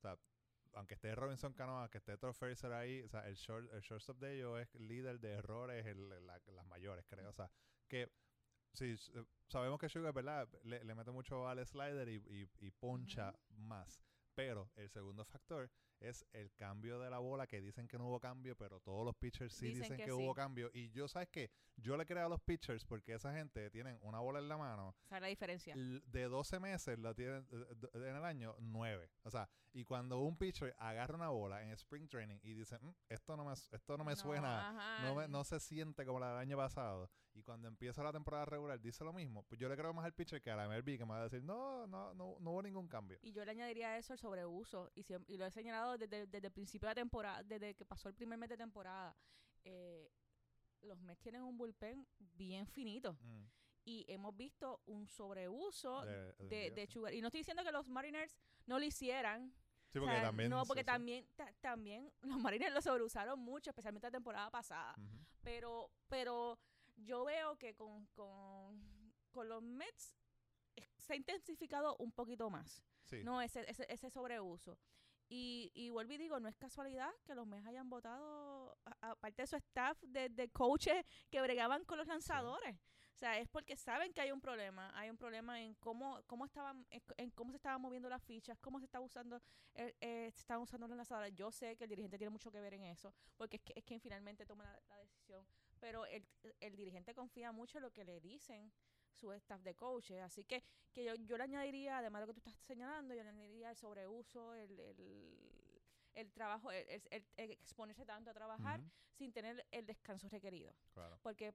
Aunque 0.73 0.93
esté 0.93 1.15
Robinson 1.15 1.51
Cano, 1.53 1.89
que 1.89 1.97
esté 1.97 2.15
Trevor 2.17 2.35
Fraser 2.35 2.71
ahí, 2.73 3.01
o 3.01 3.09
sea, 3.09 3.27
el 3.27 3.35
short 3.35 3.73
el 3.73 3.81
shortstop 3.81 4.19
de 4.19 4.35
ellos 4.35 4.59
es 4.59 4.75
líder 4.75 5.19
de 5.19 5.31
errores 5.31 5.83
en 5.87 6.07
la- 6.27 6.39
las 6.45 6.65
mayores, 6.67 7.03
creo. 7.07 7.27
O 7.29 7.33
sea, 7.33 7.49
que 7.87 8.11
sí, 8.73 8.95
sabemos 9.47 9.79
que 9.79 9.89
Sugar, 9.89 10.13
¿verdad? 10.13 10.47
Le, 10.63 10.83
le 10.83 10.93
mete 10.93 11.09
mucho 11.09 11.47
al 11.47 11.65
slider 11.65 12.07
y, 12.07 12.17
y, 12.17 12.47
y 12.59 12.69
poncha 12.71 13.33
más. 13.49 13.99
Pero 14.35 14.69
el 14.75 14.89
segundo 14.91 15.25
factor 15.25 15.71
es 15.99 16.25
el 16.33 16.53
cambio 16.53 16.99
de 16.99 17.09
la 17.09 17.19
bola, 17.19 17.47
que 17.47 17.61
dicen 17.61 17.87
que 17.87 17.97
no 17.97 18.07
hubo 18.07 18.19
cambio, 18.19 18.55
pero 18.55 18.79
todos 18.79 19.05
los 19.05 19.15
pitchers 19.15 19.53
sí 19.53 19.67
Dicen 19.67 19.81
dicen, 19.83 19.97
que 19.97 20.03
que, 20.05 20.11
sí. 20.11 20.15
hubo 20.17 20.33
cambio. 20.33 20.69
Y 20.73 20.89
yo, 20.91 21.07
¿sabes 21.07 21.29
qué? 21.29 21.51
Yo 21.75 21.95
le 21.97 22.05
creo 22.05 22.25
a 22.25 22.29
los 22.29 22.41
pitchers 22.41 22.85
porque 22.85 23.13
esa 23.13 23.33
gente 23.33 23.69
tienen 23.69 23.97
una 24.01 24.19
bola 24.19 24.39
en 24.39 24.49
la 24.49 24.57
mano 24.57 24.95
esa 25.05 25.15
es 25.17 25.21
la 25.21 25.27
diferencia 25.27 25.73
de 25.75 26.23
12 26.23 26.59
meses 26.59 26.99
la 26.99 27.13
tienen 27.13 27.47
en 27.93 28.15
el 28.15 28.23
año 28.25 28.55
9. 28.59 29.09
O 29.23 29.29
sea, 29.31 29.49
y 29.71 29.83
cuando 29.85 30.19
un 30.19 30.37
pitcher 30.37 30.73
agarra 30.79 31.15
una 31.15 31.29
bola 31.29 31.61
en 31.63 31.69
spring 31.71 32.07
training 32.09 32.39
y 32.41 32.53
dice, 32.53 32.77
"Mm, 32.79 32.91
esto 33.07 33.37
no 33.37 33.45
me, 33.45 33.53
esto 33.53 33.97
no 33.97 34.03
me 34.03 34.15
suena, 34.15 34.69
ajá, 34.69 35.03
no, 35.07 35.15
me- 35.15 35.27
no 35.27 35.43
se 35.43 35.59
siente 35.59 36.05
como 36.05 36.19
la 36.19 36.29
del 36.29 36.37
año 36.39 36.57
pasado. 36.57 37.09
Y 37.33 37.43
cuando 37.43 37.67
empieza 37.67 38.03
la 38.03 38.11
temporada 38.11 38.45
regular 38.45 38.81
dice 38.81 39.03
lo 39.03 39.13
mismo. 39.13 39.43
Pues 39.43 39.59
yo 39.61 39.69
le 39.69 39.77
creo 39.77 39.93
más 39.93 40.03
al 40.03 40.13
pitcher 40.13 40.41
que 40.41 40.49
a 40.51 40.55
la 40.55 40.65
MLB 40.67 40.97
que 40.97 41.05
me 41.05 41.11
va 41.11 41.19
a 41.21 41.23
decir, 41.23 41.43
no, 41.43 41.85
no, 41.87 42.13
no, 42.15 42.35
no 42.39 42.51
hubo 42.51 42.61
ningún 42.63 42.87
cambio. 42.87 43.17
Y 43.21 43.31
yo 43.31 43.45
le 43.45 43.51
añadiría 43.51 43.97
eso 43.97 44.11
el 44.13 44.19
sobreuso. 44.19 44.89
Y, 44.95 45.03
siem- 45.03 45.23
y 45.27 45.37
lo 45.37 45.45
he 45.45 45.51
señalado 45.51 45.88
desde, 45.97 46.27
desde 46.27 46.47
el 46.47 46.53
principio 46.53 46.87
de 46.87 46.91
la 46.91 46.95
temporada, 47.01 47.43
desde 47.43 47.75
que 47.75 47.85
pasó 47.85 48.09
el 48.09 48.15
primer 48.15 48.37
mes 48.37 48.49
de 48.49 48.57
temporada. 48.57 49.15
Eh, 49.63 50.11
los 50.81 50.99
Mets 51.01 51.21
tienen 51.21 51.43
un 51.43 51.57
bullpen 51.57 52.07
bien 52.19 52.65
finito. 52.67 53.13
Mm, 53.21 53.45
Y 53.85 54.05
hemos 54.07 54.35
visto 54.37 54.81
un 54.85 55.07
sobreuso 55.07 56.05
de- 56.05 56.71
de. 56.71 56.87
Sugar. 56.87 57.13
Y 57.13 57.21
no 57.21 57.27
estoy 57.27 57.39
diciendo 57.39 57.63
que 57.63 57.71
los 57.71 57.87
Mariners 57.89 58.37
no 58.67 58.77
lo 58.77 58.85
hicieran. 58.85 59.51
Sí, 59.87 59.97
O 59.97 60.01
porque 60.01 60.15
sea, 60.17 60.23
también. 60.27 60.49
no, 60.51 60.63
porque 60.65 60.81
sí. 60.81 60.85
también, 60.85 61.27
ta- 61.35 61.51
también 61.59 62.11
los 62.21 62.37
Mariners 62.39 62.73
lo 62.73 62.81
sobreusaron 62.81 63.39
mucho, 63.39 63.71
especialmente 63.71 64.05
la 64.07 64.11
temporada 64.11 64.51
pasada. 64.51 64.95
Pero, 65.41 65.89
pero 66.07 66.59
yo 66.97 67.23
veo 67.25 67.57
que 67.57 67.73
con, 67.73 68.05
con, 68.07 69.13
con 69.31 69.49
los 69.49 69.63
Mets 69.63 70.15
se 70.97 71.13
ha 71.13 71.15
intensificado 71.15 71.95
un 71.97 72.11
poquito 72.11 72.49
más. 72.51 72.83
No, 73.23 73.41
ese, 73.41 73.65
ese, 73.67 73.87
ese 73.89 74.09
sobreuso. 74.11 74.77
Y, 75.31 75.71
y 75.75 75.89
vuelvo 75.91 76.13
y 76.13 76.17
digo, 76.17 76.39
no 76.39 76.49
es 76.49 76.55
casualidad 76.57 77.11
que 77.23 77.35
los 77.35 77.45
Mets 77.45 77.67
hayan 77.67 77.87
votado, 77.87 78.75
aparte 78.99 79.43
de 79.43 79.47
su 79.47 79.55
staff 79.57 80.01
de, 80.01 80.29
de 80.29 80.49
coaches 80.49 81.05
que 81.29 81.39
bregaban 81.41 81.85
con 81.85 81.99
los 81.99 82.07
lanzadores. 82.07 82.75
O 83.13 83.17
sea, 83.19 83.37
es 83.37 83.49
porque 83.49 83.75
saben 83.75 84.13
que 84.13 84.21
hay 84.21 84.31
un 84.31 84.39
problema. 84.39 84.91
Hay 84.97 85.09
un 85.09 85.17
problema 85.17 85.61
en 85.61 85.75
cómo, 85.75 86.21
cómo 86.25 86.45
estaban, 86.45 86.87
en, 86.89 87.29
cómo 87.31 87.51
se 87.51 87.57
estaban 87.57 87.81
moviendo 87.81 88.07
las 88.09 88.23
fichas, 88.23 88.57
cómo 88.59 88.79
se 88.79 88.85
está 88.85 89.01
usando, 89.01 89.41
eh, 89.75 89.93
eh, 89.99 90.31
se 90.31 90.39
estaban 90.39 90.63
usando 90.63 90.87
los 90.87 90.95
lanzadores. 90.95 91.35
Yo 91.35 91.51
sé 91.51 91.75
que 91.75 91.83
el 91.83 91.89
dirigente 91.89 92.17
tiene 92.17 92.31
mucho 92.31 92.49
que 92.49 92.61
ver 92.61 92.73
en 92.75 92.85
eso, 92.85 93.13
porque 93.35 93.57
es, 93.57 93.63
que, 93.63 93.73
es 93.75 93.83
quien 93.83 93.99
finalmente 93.99 94.45
toma 94.45 94.63
la, 94.63 94.79
la 94.87 94.97
decisión. 94.99 95.45
Pero 95.81 96.05
el, 96.05 96.25
el 96.61 96.75
dirigente 96.75 97.13
confía 97.13 97.51
mucho 97.51 97.77
en 97.77 97.83
lo 97.83 97.91
que 97.91 98.05
le 98.05 98.21
dicen 98.21 98.71
su 99.11 99.31
staff 99.33 99.61
de 99.61 99.75
coaches. 99.75 100.21
Así 100.21 100.43
que, 100.43 100.63
que 100.93 101.03
yo, 101.03 101.15
yo 101.15 101.37
le 101.37 101.43
añadiría, 101.43 101.97
además 101.99 102.21
de 102.21 102.27
lo 102.27 102.33
que 102.33 102.41
tú 102.41 102.49
estás 102.49 102.63
señalando, 102.65 103.13
yo 103.13 103.23
le 103.23 103.29
añadiría 103.29 103.69
el 103.71 103.75
sobreuso, 103.75 104.53
el, 104.53 104.79
el, 104.79 105.81
el 106.13 106.31
trabajo, 106.31 106.71
el, 106.71 106.87
el- 106.89 107.03
el- 107.11 107.27
el 107.37 107.51
exponerse 107.51 108.05
tanto 108.05 108.29
a 108.29 108.33
trabajar 108.33 108.79
sin 109.13 109.31
tener 109.31 109.65
el 109.71 109.85
descanso 109.85 110.29
requerido. 110.29 110.73
Claro. 110.93 111.19
Porque 111.21 111.53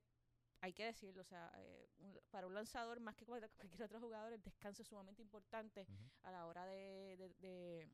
hay 0.60 0.72
que 0.72 0.84
decirlo, 0.84 1.22
o 1.22 1.24
sea, 1.24 1.52
eh, 1.56 1.88
un- 1.98 2.18
para 2.30 2.46
un 2.46 2.54
lanzador 2.54 3.00
más 3.00 3.14
que 3.16 3.24
cualquier 3.26 3.82
otro 3.82 4.00
jugador, 4.00 4.32
el 4.32 4.42
descanso 4.42 4.82
es 4.82 4.88
sumamente 4.88 5.22
importante 5.22 5.86
a 6.22 6.30
la 6.30 6.46
hora 6.46 6.64
de, 6.66 7.16
de, 7.18 7.28
de- 7.40 7.88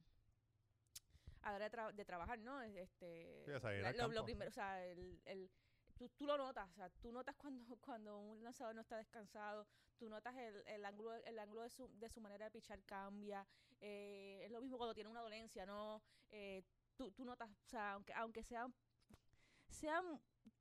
a 1.43 1.51
la 1.51 1.57
hora 1.57 1.69
de, 1.71 1.77
tra- 1.77 1.93
de 1.93 2.05
trabajar, 2.05 2.39
¿no? 2.39 2.61
Es- 2.63 2.77
Este, 2.77 3.45
Sí, 3.93 3.99
lo, 4.15 4.25
primero, 4.25 4.49
o 4.49 4.53
sea, 4.53 4.85
el, 4.87 5.21
el- 5.25 5.51
tú, 6.01 6.09
tú 6.17 6.27
lo 6.27 6.39
notas, 6.39 6.67
o 6.71 6.75
sea, 6.75 6.89
tú 6.89 7.13
notas 7.13 7.37
cuando, 7.37 7.77
cuando 7.83 8.19
un 8.19 8.43
lanzador 8.43 8.75
no 8.75 8.81
está 8.81 8.97
descansado, 8.97 9.67
tú 9.99 10.09
notas 10.09 10.35
el, 10.37 10.67
el 10.67 10.85
ángulo, 10.87 11.15
el 11.15 11.39
ángulo 11.39 11.63
de 11.63 11.69
su, 11.69 11.89
de 11.99 12.09
su 12.09 12.23
manera 12.23 12.47
de 12.47 12.51
pichar 12.51 12.83
cambia, 12.85 13.47
eh, 13.81 14.41
es 14.43 14.51
lo 14.51 14.63
mismo 14.63 14.79
cuando 14.79 14.95
tiene 14.95 15.11
una 15.11 15.21
dolencia, 15.21 15.67
¿no? 15.67 16.03
Eh, 16.31 16.63
tú, 16.97 17.11
tú 17.13 17.25
notas, 17.27 17.51
o 17.51 17.69
sea, 17.69 17.93
aunque, 17.93 18.15
aunque 18.15 18.43
sean, 18.43 18.75
sean, 19.69 20.19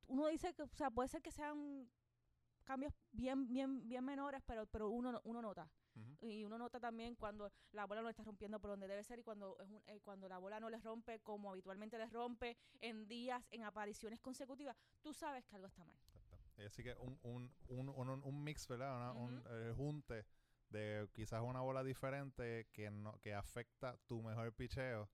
uno 0.08 0.26
dice 0.26 0.52
que, 0.52 0.62
o 0.62 0.68
sea, 0.68 0.90
puede 0.90 1.08
ser 1.08 1.22
que 1.22 1.30
sean 1.30 1.90
cambios 2.64 2.92
bien, 3.10 3.48
bien, 3.48 3.88
bien 3.88 4.04
menores, 4.04 4.42
pero, 4.44 4.66
pero 4.66 4.90
uno, 4.90 5.22
uno 5.24 5.40
nota 5.40 5.70
Y 6.20 6.44
uno 6.44 6.58
nota 6.58 6.78
también 6.78 7.14
cuando 7.16 7.50
la 7.72 7.86
bola 7.86 8.02
no 8.02 8.08
está 8.08 8.22
rompiendo 8.22 8.60
por 8.60 8.70
donde 8.70 8.86
debe 8.86 9.02
ser 9.04 9.18
y 9.18 9.22
cuando 9.22 9.56
es 9.60 9.68
un- 9.70 9.82
eh, 9.86 10.00
cuando 10.02 10.28
la 10.28 10.38
bola 10.38 10.60
no 10.60 10.68
les 10.70 10.82
rompe 10.84 11.20
como 11.20 11.50
habitualmente 11.50 11.96
les 11.98 12.12
rompe 12.12 12.56
en 12.80 13.08
días, 13.08 13.42
en 13.50 13.64
apariciones 13.64 14.20
consecutivas, 14.20 14.76
tú 15.02 15.12
sabes 15.14 15.44
que 15.46 15.56
algo 15.56 15.66
está 15.68 15.84
mal. 15.84 15.98
Así 16.66 16.82
que 16.82 16.94
un, 16.96 17.18
un, 17.22 17.50
un, 17.68 17.88
un, 17.88 18.08
un 18.22 18.44
mix, 18.44 18.66
¿verdad? 18.68 18.94
Una- 18.96 19.12
un 19.12 19.42
eh, 19.48 19.72
junte 19.74 20.26
de 20.68 21.08
quizás 21.12 21.40
una 21.42 21.62
bola 21.62 21.82
diferente 21.82 22.68
que 22.72 22.90
no 22.90 23.18
que 23.20 23.34
afecta 23.34 23.96
tu 24.06 24.22
mejor 24.22 24.52
picheo. 24.52 25.08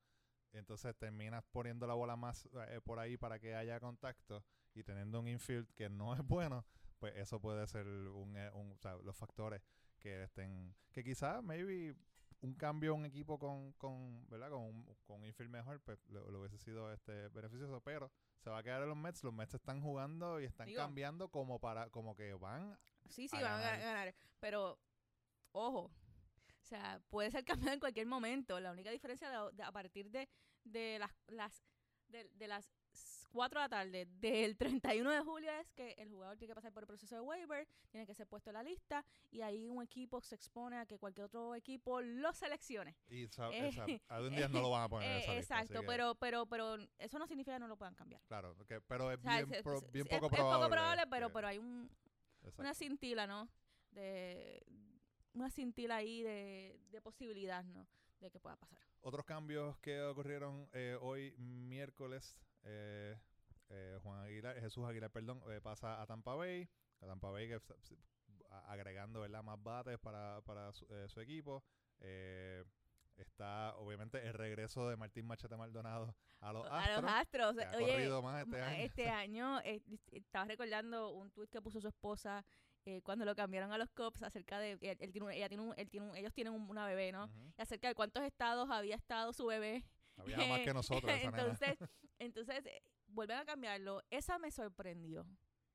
Entonces 0.52 0.96
terminas 0.96 1.44
poniendo 1.52 1.86
la 1.86 1.94
bola 1.94 2.16
más 2.16 2.48
eh, 2.68 2.80
por 2.84 2.98
ahí 2.98 3.16
para 3.16 3.38
que 3.38 3.54
haya 3.54 3.78
contacto 3.78 4.44
y 4.74 4.82
teniendo 4.82 5.20
un 5.20 5.28
infield 5.28 5.68
que 5.74 5.88
no 5.88 6.14
es 6.14 6.20
bueno, 6.22 6.64
pues 6.98 7.14
eso 7.16 7.40
puede 7.40 7.66
ser 7.68 7.86
un, 7.86 8.36
eh, 8.36 8.50
un- 8.52 8.72
o 8.72 8.78
sea, 8.78 8.96
los 8.96 9.16
factores 9.16 9.62
que 10.06 10.22
estén 10.22 10.72
que 10.92 11.02
quizás 11.02 11.42
maybe 11.42 11.96
un 12.42 12.54
cambio 12.54 12.94
un 12.94 13.04
equipo 13.06 13.38
con, 13.38 13.72
con 13.72 14.24
¿verdad? 14.28 14.50
Con 14.50 14.62
un, 14.62 14.84
con 15.04 15.16
un 15.16 15.24
infield 15.24 15.50
mejor, 15.50 15.80
pues 15.80 15.98
lo, 16.10 16.30
lo 16.30 16.38
hubiese 16.40 16.58
sido 16.58 16.92
este 16.92 17.28
beneficioso, 17.30 17.80
pero 17.80 18.12
se 18.38 18.50
va 18.50 18.58
a 18.58 18.62
quedar 18.62 18.82
en 18.82 18.88
los 18.88 18.96
Mets, 18.96 19.24
los 19.24 19.32
Mets 19.34 19.54
están 19.54 19.80
jugando 19.82 20.38
y 20.40 20.44
están 20.44 20.66
Digo- 20.68 20.78
cambiando 20.82 21.28
como 21.28 21.58
para 21.58 21.90
como 21.90 22.14
que 22.14 22.34
van 22.34 22.78
Sí, 23.08 23.26
sí, 23.28 23.36
a 23.38 23.40
van 23.42 23.52
a 23.52 23.58
ganar. 23.60 23.78
ga- 23.80 23.82
ganar. 23.84 24.14
Pero, 24.38 24.78
ojo, 25.52 25.90
o 26.60 26.64
sea, 26.64 27.00
puede 27.08 27.30
ser 27.30 27.44
cambiado 27.44 27.74
en 27.74 27.80
cualquier 27.80 28.06
momento. 28.06 28.60
La 28.60 28.70
única 28.70 28.90
diferencia 28.90 29.28
de, 29.30 29.52
de- 29.56 29.62
a 29.64 29.72
partir 29.72 30.10
de, 30.10 30.28
de 30.64 30.98
las, 31.00 31.10
las 31.28 31.62
de, 32.08 32.28
de 32.34 32.46
las 32.48 32.68
4 33.36 33.60
de 33.60 33.64
la 33.64 33.68
tarde 33.68 34.06
del 34.18 34.56
31 34.56 35.10
de 35.10 35.20
julio 35.20 35.50
es 35.60 35.70
que 35.72 35.92
el 35.98 36.08
jugador 36.10 36.36
tiene 36.38 36.50
que 36.52 36.54
pasar 36.54 36.72
por 36.72 36.82
el 36.82 36.86
proceso 36.86 37.14
de 37.14 37.20
waiver, 37.20 37.68
tiene 37.90 38.06
que 38.06 38.14
ser 38.14 38.26
puesto 38.26 38.50
en 38.50 38.54
la 38.54 38.62
lista 38.62 39.04
y 39.30 39.42
ahí 39.42 39.66
un 39.68 39.82
equipo 39.82 40.20
se 40.22 40.34
expone 40.34 40.78
a 40.78 40.86
que 40.86 40.98
cualquier 40.98 41.26
otro 41.26 41.54
equipo 41.54 42.00
lo 42.00 42.32
seleccione. 42.32 42.96
y 43.08 43.24
Eh, 43.24 43.30
algún 44.08 44.34
día 44.34 44.48
no 44.48 44.60
lo 44.62 44.70
van 44.70 44.84
a 44.84 44.88
poner 44.88 45.10
en 45.10 45.16
Eh, 45.16 45.20
esa 45.22 45.34
lista, 45.34 45.54
exacto, 45.60 45.80
que, 45.82 45.86
pero, 45.86 46.14
pero, 46.14 46.46
pero 46.46 46.76
eso 46.98 47.18
no 47.18 47.26
significa 47.26 47.54
que 47.56 47.60
no 47.60 47.68
lo 47.68 47.76
puedan 47.76 47.94
cambiar. 47.94 48.22
claro, 48.26 48.56
que- 48.66 48.80
pero 48.80 49.12
es 49.12 49.18
O 49.18 49.22
sea, 49.22 49.36
bien, 49.44 49.52
es- 49.54 49.62
pro- 49.62 49.76
es- 49.78 49.92
bien 49.92 50.06
es- 50.08 50.14
poco 50.18 50.26
es 50.26 50.32
probable. 50.32 50.58
poco 50.64 50.70
probable, 50.70 51.06
pero, 51.10 51.30
pero 51.32 51.46
hay 51.48 51.58
un, 51.58 51.90
una 52.56 52.72
cintila, 52.74 53.26
¿no? 53.26 53.48
De 53.90 54.64
una 55.34 55.50
cintila 55.50 55.96
ahí 55.96 56.22
de, 56.22 56.80
de 56.90 57.00
posibilidad, 57.02 57.62
¿no? 57.64 57.86
De 58.20 58.30
que 58.30 58.40
pueda 58.40 58.56
pasar. 58.56 58.78
Otros 59.02 59.24
cambios 59.26 59.76
que 59.78 60.00
ocurrieron 60.00 60.68
eh, 60.72 60.96
hoy 61.00 61.34
miércoles, 61.36 62.36
eh, 62.66 63.16
eh, 63.70 63.98
Juan 64.02 64.20
Aguilar, 64.24 64.60
Jesús 64.60 64.84
Aguilar, 64.86 65.10
perdón, 65.10 65.42
eh, 65.50 65.60
pasa 65.62 66.00
a 66.02 66.06
Tampa 66.06 66.34
Bay, 66.34 66.68
a 67.00 67.06
Tampa 67.06 67.30
Bay 67.30 67.48
que, 67.48 67.60
agregando 68.66 69.20
¿verdad? 69.20 69.42
más 69.42 69.62
bates 69.62 69.98
para, 69.98 70.40
para 70.42 70.72
su, 70.72 70.84
eh, 70.94 71.08
su 71.08 71.20
equipo. 71.20 71.62
Eh, 72.00 72.64
está 73.16 73.74
obviamente 73.76 74.18
el 74.26 74.34
regreso 74.34 74.88
de 74.88 74.96
Martín 74.96 75.26
Machete 75.26 75.56
Maldonado 75.56 76.14
a 76.40 76.52
los 76.52 76.66
a 76.66 76.78
Astros. 76.80 77.02
los 77.02 77.10
Astros. 77.12 77.56
que 77.56 77.64
ha 77.64 77.76
Oye, 77.76 77.86
corrido 77.92 78.22
más 78.22 78.42
este 78.44 78.60
año. 78.60 78.84
este 78.84 79.08
año, 79.10 79.60
eh, 79.62 79.82
estaba 80.12 80.44
recordando 80.44 81.10
un 81.10 81.30
tuit 81.30 81.50
que 81.50 81.62
puso 81.62 81.80
su 81.80 81.88
esposa 81.88 82.44
eh, 82.84 83.00
cuando 83.02 83.24
lo 83.24 83.34
cambiaron 83.34 83.72
a 83.72 83.78
los 83.78 83.90
Cubs 83.90 84.22
acerca 84.22 84.60
de 84.60 84.72
él, 84.72 84.78
él 85.00 85.10
tiene 85.12 85.24
un- 85.26 85.32
ella 85.32 85.48
tiene 85.48 85.62
un- 85.64 85.74
él 85.76 85.90
tiene 85.90 86.06
un- 86.08 86.16
ellos 86.16 86.32
tienen 86.32 86.52
un- 86.52 86.68
una 86.70 86.86
bebé, 86.86 87.10
¿no? 87.10 87.24
Ujú. 87.24 87.52
Y 87.58 87.62
acerca 87.62 87.88
de 87.88 87.94
cuántos 87.96 88.22
estados 88.22 88.70
había 88.70 88.94
estado 88.94 89.32
su 89.32 89.46
bebé. 89.46 89.82
Había 90.16 90.36
más 90.46 90.60
que 90.60 90.72
nosotros 90.74 91.10
esa 91.12 91.28
entonces, 91.28 91.76
entonces 92.18 92.64
eh, 92.66 92.82
vuelven 93.06 93.38
a 93.38 93.44
cambiarlo. 93.44 94.02
Esa 94.10 94.38
me 94.38 94.50
sorprendió. 94.50 95.26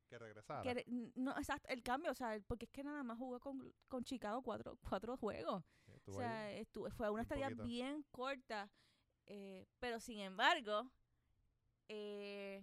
que 0.10 0.20
regresara. 0.20 0.62
Que 0.62 0.74
re- 0.74 0.86
n- 0.88 1.12
no, 1.16 1.32
exacto, 1.38 1.70
el 1.70 1.82
cambio, 1.84 2.12
o 2.12 2.14
sea, 2.14 2.36
el- 2.36 2.44
porque 2.44 2.66
es 2.66 2.72
que 2.72 2.84
nada 2.84 3.02
más 3.02 3.18
jugó 3.18 3.40
con, 3.40 3.74
con 3.88 4.04
Chicago 4.04 4.42
cuatro, 4.42 4.78
cuatro 4.82 5.16
juegos. 5.16 5.64
Sí, 5.86 5.92
O 5.92 5.96
estuvo 5.96 6.18
sea, 6.18 6.46
ahí. 6.48 6.60
estu- 6.62 6.92
fue 6.92 7.08
una 7.10 7.14
un 7.14 7.20
estadía 7.22 7.46
poquito. 7.48 7.64
bien 7.64 8.04
corta, 8.12 8.70
eh, 9.28 9.66
pero 9.80 10.02
sin 10.02 10.20
embargo, 10.20 10.90
eh, 11.88 12.62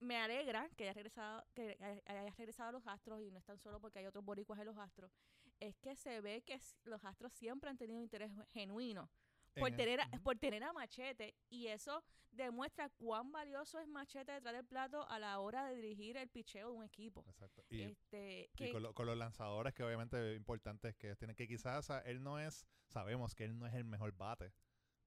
me 0.00 0.16
alegra 0.16 0.68
que 0.76 0.84
haya 0.84 0.92
regresado, 0.92 1.44
que 1.54 1.76
haya- 1.80 2.02
haya 2.06 2.30
regresado 2.36 2.68
a 2.68 2.72
los 2.72 2.86
Astros 2.86 3.20
y 3.20 3.30
no 3.32 3.38
es 3.38 3.44
tan 3.44 3.58
solo 3.58 3.80
porque 3.80 3.98
hay 3.98 4.06
otros 4.06 4.24
boricuas 4.24 4.60
en 4.60 4.66
los 4.66 4.78
Astros, 4.78 5.10
es 5.58 5.76
que 5.78 5.96
se 5.96 6.20
ve 6.20 6.42
que 6.42 6.60
los 6.84 7.04
Astros 7.04 7.32
siempre 7.32 7.68
han 7.68 7.76
tenido 7.76 8.00
interés 8.00 8.30
genuino 8.50 9.10
por 9.58 9.70
tener, 9.76 10.00
a, 10.00 10.08
por 10.22 10.36
tener 10.38 10.62
a 10.64 10.72
Machete 10.72 11.34
y 11.50 11.66
eso 11.68 12.02
demuestra 12.30 12.88
cuán 12.90 13.32
valioso 13.32 13.78
es 13.80 13.88
Machete 13.88 14.32
detrás 14.32 14.54
del 14.54 14.64
plato 14.66 15.08
a 15.08 15.18
la 15.18 15.38
hora 15.40 15.66
de 15.66 15.74
dirigir 15.76 16.16
el 16.16 16.28
picheo 16.28 16.70
de 16.70 16.76
un 16.78 16.84
equipo. 16.84 17.24
Exacto. 17.28 17.64
Y, 17.70 17.82
este, 17.82 18.50
y 18.52 18.56
que, 18.56 18.72
con, 18.72 18.82
lo- 18.82 18.94
con 18.94 19.06
los 19.06 19.16
lanzadores 19.16 19.74
que 19.74 19.82
obviamente 19.82 20.34
importantes 20.34 20.94
que 20.96 21.16
tienen 21.16 21.34
que 21.36 21.46
quizás 21.48 21.88
él 22.04 22.22
no 22.22 22.38
es 22.38 22.66
sabemos 22.86 23.34
que 23.34 23.44
él 23.44 23.58
no 23.58 23.66
es 23.66 23.74
el 23.74 23.84
mejor 23.84 24.12
bate 24.16 24.52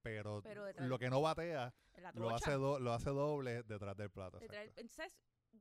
pero, 0.01 0.41
lo 0.87 0.97
que 0.97 1.09
no 1.09 1.21
batea 1.21 1.73
lo 2.15 2.29
hace 2.35 2.51
do- 2.53 2.79
lo 2.79 2.91
hace 2.93 3.09
doble 3.11 3.63
detrás 3.63 3.95
del 3.95 4.09
plato 4.09 4.39
detrás- 4.39 4.67
entonces, 4.75 5.15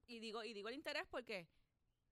y 0.06 0.18
digo, 0.18 0.42
y 0.44 0.52
digo 0.54 0.68
el 0.68 0.74
interés 0.74 1.04
porque 1.10 1.46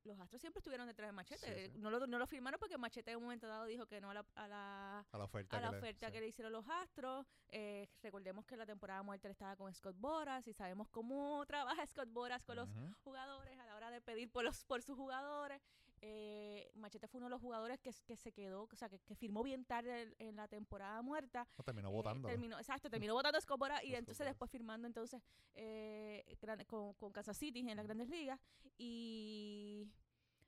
los 0.04 0.18
Astros 0.20 0.40
siempre 0.40 0.58
estuvieron 0.60 0.86
detrás 0.86 1.08
de 1.08 1.12
Machete. 1.12 1.66
Sí, 1.66 1.72
sí. 1.72 1.78
No, 1.78 1.90
lo, 1.90 2.06
no 2.06 2.18
lo 2.18 2.26
firmaron 2.26 2.58
porque 2.58 2.78
Machete 2.78 3.10
en 3.10 3.18
un 3.18 3.24
momento 3.24 3.46
dado 3.46 3.64
dijo 3.66 3.86
que 3.86 4.00
no 4.00 4.10
a 4.10 4.14
la, 4.14 4.24
a 4.36 4.48
la, 4.48 5.06
a 5.10 5.18
la 5.18 5.24
oferta 5.24 5.56
a 5.56 5.60
la 5.60 5.66
que 5.68 5.72
le- 5.72 5.78
oferta 5.78 6.06
sí. 6.06 6.12
que 6.12 6.20
le 6.20 6.28
hicieron 6.28 6.52
los 6.52 6.64
Astros. 6.68 7.26
Eh, 7.50 7.88
recordemos 8.02 8.44
que 8.46 8.56
la 8.56 8.66
temporada 8.66 9.02
muerta 9.02 9.28
estaba 9.28 9.56
con 9.56 9.72
Scott 9.74 9.96
Boras 9.98 10.46
y 10.46 10.52
sabemos 10.52 10.88
cómo 10.88 11.44
trabaja 11.46 11.86
Scott 11.86 12.10
Boras 12.12 12.44
con 12.44 12.56
los 12.56 12.68
jugadores 13.04 13.58
a 13.58 13.66
la 13.66 13.74
hora 13.76 13.90
de 13.90 14.00
pedir 14.00 14.30
por 14.30 14.44
los 14.44 14.64
por 14.64 14.82
sus 14.82 14.96
jugadores. 14.96 15.60
Eh, 16.00 16.70
Machete 16.76 17.08
fue 17.08 17.18
uno 17.18 17.26
de 17.26 17.30
los 17.30 17.40
jugadores 17.40 17.80
que, 17.80 17.90
que 18.06 18.16
se 18.16 18.30
quedó, 18.30 18.68
o 18.70 18.76
sea, 18.76 18.88
que, 18.88 19.00
que 19.00 19.16
firmó 19.16 19.42
bien 19.42 19.64
tarde 19.64 20.02
en, 20.02 20.14
en 20.28 20.36
la 20.36 20.46
temporada 20.46 21.02
muerta. 21.02 21.44
No, 21.58 21.64
terminó 21.64 21.88
Eh, 21.88 21.92
votando 21.92 22.28
terminó, 22.28 22.56
exacto, 22.56 22.88
terminó 22.90 23.14
votando 23.14 23.40
Scott 23.40 23.58
Boras 23.58 23.82
y 23.82 23.96
entonces 23.96 24.24
después 24.24 24.48
firmando 24.48 24.86
entonces 24.86 25.20
eh, 25.56 26.17
gran- 26.48 26.64
con, 26.66 26.94
con 26.94 27.12
Kansas 27.12 27.36
City 27.36 27.60
en 27.60 27.76
las 27.76 27.86
grandes 27.86 28.08
ligas. 28.08 28.40
Y 28.76 29.86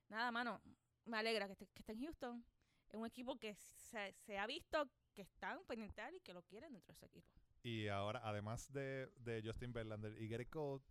nada, 0.08 0.30
mano, 0.32 0.60
me 1.04 1.18
alegra 1.18 1.46
que 1.46 1.52
esté, 1.52 1.66
que 1.66 1.80
esté 1.80 1.92
en 1.92 2.02
Houston. 2.04 2.44
Es 2.88 2.94
un 2.96 3.06
equipo 3.06 3.38
que 3.38 3.54
se, 3.54 4.12
se 4.12 4.38
ha 4.38 4.46
visto 4.46 4.88
que 5.14 5.22
están 5.22 5.60
pendientes 5.66 6.04
y 6.16 6.20
que 6.20 6.32
lo 6.32 6.42
quieren 6.42 6.72
dentro 6.72 6.88
de 6.92 6.96
ese 6.96 7.06
equipo. 7.06 7.28
y 7.62 7.88
ahora 7.88 8.20
además 8.24 8.72
de, 8.72 9.10
de 9.18 9.42
Justin 9.44 9.72
Verlander 9.72 10.20
y 10.20 10.28
Gary 10.28 10.46
Cole 10.46 10.82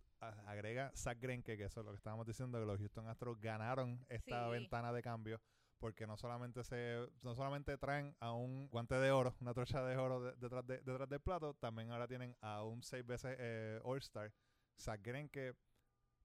agrega 0.46 0.92
Zach 0.94 1.18
Greinke 1.18 1.56
que 1.56 1.64
eso 1.64 1.80
es 1.80 1.86
lo 1.86 1.92
que 1.92 1.96
estábamos 1.96 2.26
diciendo 2.26 2.60
que 2.60 2.66
los 2.66 2.78
Houston 2.78 3.08
Astros 3.08 3.40
ganaron 3.40 4.04
esta 4.08 4.44
Sí. 4.44 4.50
ventana 4.52 4.92
de 4.92 5.02
cambio 5.02 5.40
porque 5.78 6.06
no 6.06 6.16
solamente 6.18 6.62
se 6.62 7.08
no 7.22 7.34
solamente 7.34 7.76
traen 7.78 8.14
a 8.20 8.32
un 8.34 8.68
guante 8.68 8.94
de 8.96 9.10
oro 9.10 9.34
una 9.40 9.54
trocha 9.54 9.82
de 9.82 9.96
oro 9.96 10.20
de- 10.20 10.36
detrás 10.36 10.66
de, 10.66 10.78
detrás 10.82 11.08
del 11.08 11.20
plato 11.20 11.54
también 11.54 11.90
ahora 11.90 12.06
tienen 12.06 12.36
a 12.42 12.62
un 12.62 12.82
seis 12.82 13.04
veces 13.06 13.34
eh, 13.38 13.80
All 13.82 13.98
Star 13.98 14.30
Zach 14.78 15.00
Greinke 15.02 15.54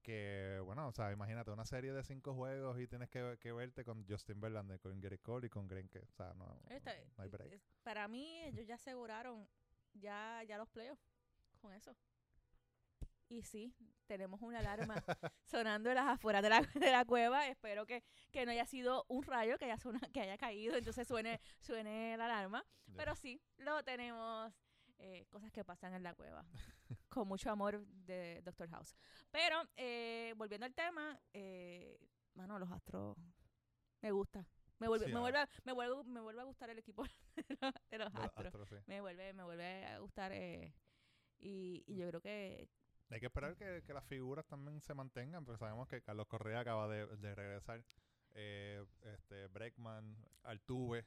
que 0.02 0.60
bueno 0.64 0.88
o 0.88 0.92
sea 0.92 1.12
imagínate 1.12 1.50
una 1.52 1.66
serie 1.66 1.92
de 1.92 2.04
cinco 2.04 2.34
juegos 2.36 2.80
y 2.80 2.88
tienes 2.88 3.10
que, 3.10 3.38
que 3.40 3.52
verte 3.52 3.84
con 3.84 4.06
Justin 4.08 4.40
Verlander 4.40 4.80
con 4.80 5.00
Gary 5.02 5.18
Cole 5.18 5.48
y 5.48 5.50
con 5.50 5.68
Greinke 5.68 6.00
o 6.00 6.12
sea 6.14 6.34
no, 6.36 6.60
Esta- 6.70 6.94
no 7.18 7.24
hay 7.24 7.30
break 7.30 7.62
para 7.84 8.08
mí, 8.08 8.42
ellos 8.44 8.68
ya 8.68 8.76
aseguraron 8.76 9.48
ya, 9.94 10.44
ya 10.44 10.58
los 10.58 10.70
playoffs 10.70 11.02
con 11.60 11.74
eso. 11.74 11.96
Y 13.28 13.42
sí, 13.42 13.74
tenemos 14.06 14.40
una 14.42 14.60
alarma 14.60 14.96
sonando 15.46 15.90
en 15.90 15.96
las 15.96 16.06
afueras 16.08 16.44
de 16.44 16.50
la, 16.50 16.62
de 16.62 16.92
la 16.92 17.06
cueva. 17.06 17.48
Espero 17.48 17.86
que, 17.88 18.04
que 18.32 18.46
no 18.46 18.52
haya 18.52 18.68
sido 18.68 19.04
un 19.08 19.24
rayo 19.24 19.58
que 19.58 19.66
haya, 19.66 19.78
que 20.14 20.22
haya 20.22 20.38
caído, 20.38 20.76
entonces 20.76 21.08
suene, 21.08 21.40
suene 21.60 22.16
la 22.18 22.26
alarma. 22.26 22.64
Ya. 22.88 22.94
Pero 22.98 23.16
sí, 23.16 23.42
lo 23.58 23.82
tenemos. 23.84 24.54
Eh, 24.98 25.26
cosas 25.30 25.52
que 25.52 25.64
pasan 25.64 25.94
en 25.94 26.04
la 26.04 26.14
cueva. 26.14 26.46
con 27.10 27.28
mucho 27.28 27.50
amor 27.50 27.86
de 27.86 28.42
Doctor 28.44 28.70
House. 28.70 28.96
Pero, 29.32 29.64
eh, 29.78 30.34
volviendo 30.38 30.66
al 30.66 30.74
tema, 30.74 31.20
eh, 31.34 31.98
mano, 32.34 32.60
los 32.60 32.72
astros 32.72 33.18
me 34.02 34.12
gusta. 34.12 34.46
Me 34.80 34.88
vuelve, 34.90 35.06
Sí, 35.06 35.14
me, 35.14 35.20
vuelve, 35.20 35.40
me, 35.64 35.72
vuelve, 35.72 36.04
me 36.04 36.20
vuelve 36.20 36.42
a 36.42 36.46
gustar 36.46 36.70
el 36.70 36.78
equipo 36.80 37.04
de 37.90 37.98
los, 37.98 38.14
de 38.14 38.20
astros. 38.22 38.70
Sí. 38.70 38.76
Me 38.88 39.00
vuelve, 39.00 39.32
me 39.34 39.44
vuelve 39.44 39.86
a 39.86 40.00
gustar. 40.00 40.32
eh, 40.34 40.74
y, 41.40 41.84
y 41.88 41.98
yo 41.98 42.08
creo 42.10 42.22
que 42.22 42.70
Hay 43.10 43.20
que 43.20 43.28
esperar 43.28 43.56
que, 43.56 43.84
que 43.86 43.94
las 43.94 44.04
figuras 44.06 44.46
también 44.48 44.82
se 44.82 44.94
mantengan, 44.94 45.46
porque 45.46 45.60
sabemos 45.60 45.88
que 45.88 46.02
Carlos 46.02 46.28
Correa 46.28 46.60
acaba 46.60 46.88
de, 46.88 47.06
de 47.18 47.36
regresar. 47.36 47.84
Eh, 48.34 48.86
este 49.14 49.48
Breckman, 49.48 50.18
Altuve. 50.44 51.06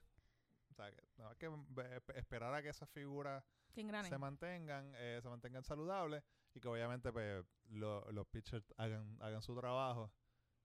Sea, 0.79 0.93
que 0.93 1.03
no, 1.19 1.29
hay 1.29 1.37
que 1.37 1.51
esperar 2.15 2.55
a 2.55 2.63
que 2.63 2.69
esas 2.69 2.89
figuras 2.91 3.43
se 4.11 4.19
mantengan, 4.19 4.93
eh, 4.97 5.19
se 5.21 5.29
mantengan 5.29 5.65
saludables 5.65 6.23
y 6.55 6.61
que 6.61 6.69
obviamente 6.69 7.13
pues, 7.13 7.45
lo- 7.71 8.11
los 8.13 8.27
pitchers 8.29 8.73
hagan, 8.77 9.17
hagan 9.21 9.43
su 9.43 9.57
trabajo. 9.57 10.13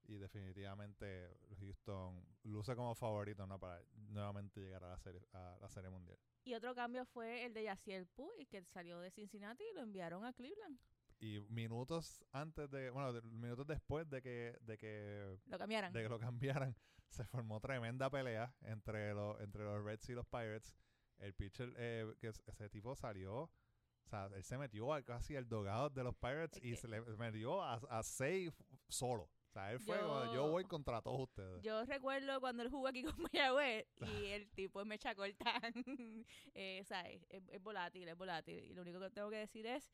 Y 0.05 0.17
definitivamente 0.17 1.37
Houston 1.59 2.25
luce 2.43 2.75
como 2.75 2.93
favorito 2.93 3.47
¿no? 3.47 3.57
para 3.57 3.81
nuevamente 4.09 4.59
llegar 4.59 4.83
a 4.83 4.89
la 4.89 4.97
serie, 4.97 5.21
a 5.31 5.57
la 5.61 5.69
serie 5.69 5.89
mundial. 5.89 6.19
Y 6.43 6.53
otro 6.55 6.75
cambio 6.75 7.05
fue 7.05 7.45
el 7.45 7.53
de 7.53 7.63
Yaciel 7.63 8.05
Puig, 8.07 8.47
que 8.49 8.63
salió 8.65 8.99
de 8.99 9.09
Cincinnati 9.11 9.63
y 9.63 9.73
lo 9.73 9.81
enviaron 9.81 10.25
a 10.25 10.33
Cleveland. 10.33 10.77
Y 11.19 11.39
minutos 11.49 12.23
antes 12.31 12.69
de, 12.71 12.89
bueno, 12.89 13.13
de- 13.13 13.21
minutos 13.21 13.65
después 13.67 14.09
de 14.09 14.21
que, 14.21 14.57
de 14.61 14.77
que, 14.77 15.37
Lo 15.45 15.57
cambiaran. 15.57 15.93
de 15.93 16.03
que 16.03 16.09
lo 16.09 16.19
cambiaran, 16.19 16.75
se 17.09 17.25
formó 17.25 17.59
tremenda 17.59 18.09
pelea 18.09 18.53
entre 18.61 19.13
los, 19.13 19.39
entre 19.41 19.63
los 19.63 19.83
Reds 19.83 20.09
y 20.09 20.13
los 20.13 20.25
Pirates. 20.27 20.75
El 21.19 21.33
pitcher, 21.33 21.73
eh, 21.77 22.13
que 22.19 22.27
es- 22.29 22.41
ese 22.47 22.69
tipo 22.69 22.95
salió, 22.95 23.33
o 23.43 24.09
sea, 24.09 24.25
él 24.35 24.43
se 24.43 24.57
metió 24.57 24.93
a 24.93 25.01
casi 25.03 25.35
el 25.35 25.47
dogado 25.47 25.89
de 25.89 26.03
los 26.03 26.15
Pirates 26.15 26.57
Es 26.57 26.63
y 26.65 26.69
que- 26.71 26.77
se 26.77 26.87
le 26.87 27.01
metió 27.01 27.61
a, 27.63 27.75
a 27.89 28.03
seis 28.03 28.51
solo. 28.89 29.23
O 29.23 29.53
sea, 29.53 29.71
él 29.71 29.79
fue, 29.81 29.95
yo 29.99 30.33
Yo- 30.33 30.49
voy 30.49 30.63
contra 30.65 30.99
todos 31.03 31.21
ustedes. 31.29 31.61
Yo 31.61 31.85
recuerdo 31.85 32.39
cuando 32.41 32.63
él 32.63 32.69
jugó 32.71 32.87
aquí 32.87 33.03
con 33.03 33.13
Mayagüez 33.31 33.85
y 34.01 34.25
el 34.29 34.49
tipo 34.49 34.81
es 34.81 34.87
mecha 34.87 35.13
corta. 35.13 35.61
eh, 36.55 36.79
o 36.81 36.85
sea, 36.85 37.01
es, 37.01 37.21
es 37.29 37.61
volátil, 37.61 38.07
es 38.07 38.17
volátil. 38.17 38.63
Y 38.63 38.73
lo 38.73 38.81
único 38.81 38.99
que 38.99 39.11
tengo 39.11 39.29
que 39.29 39.37
decir 39.37 39.67
es, 39.67 39.91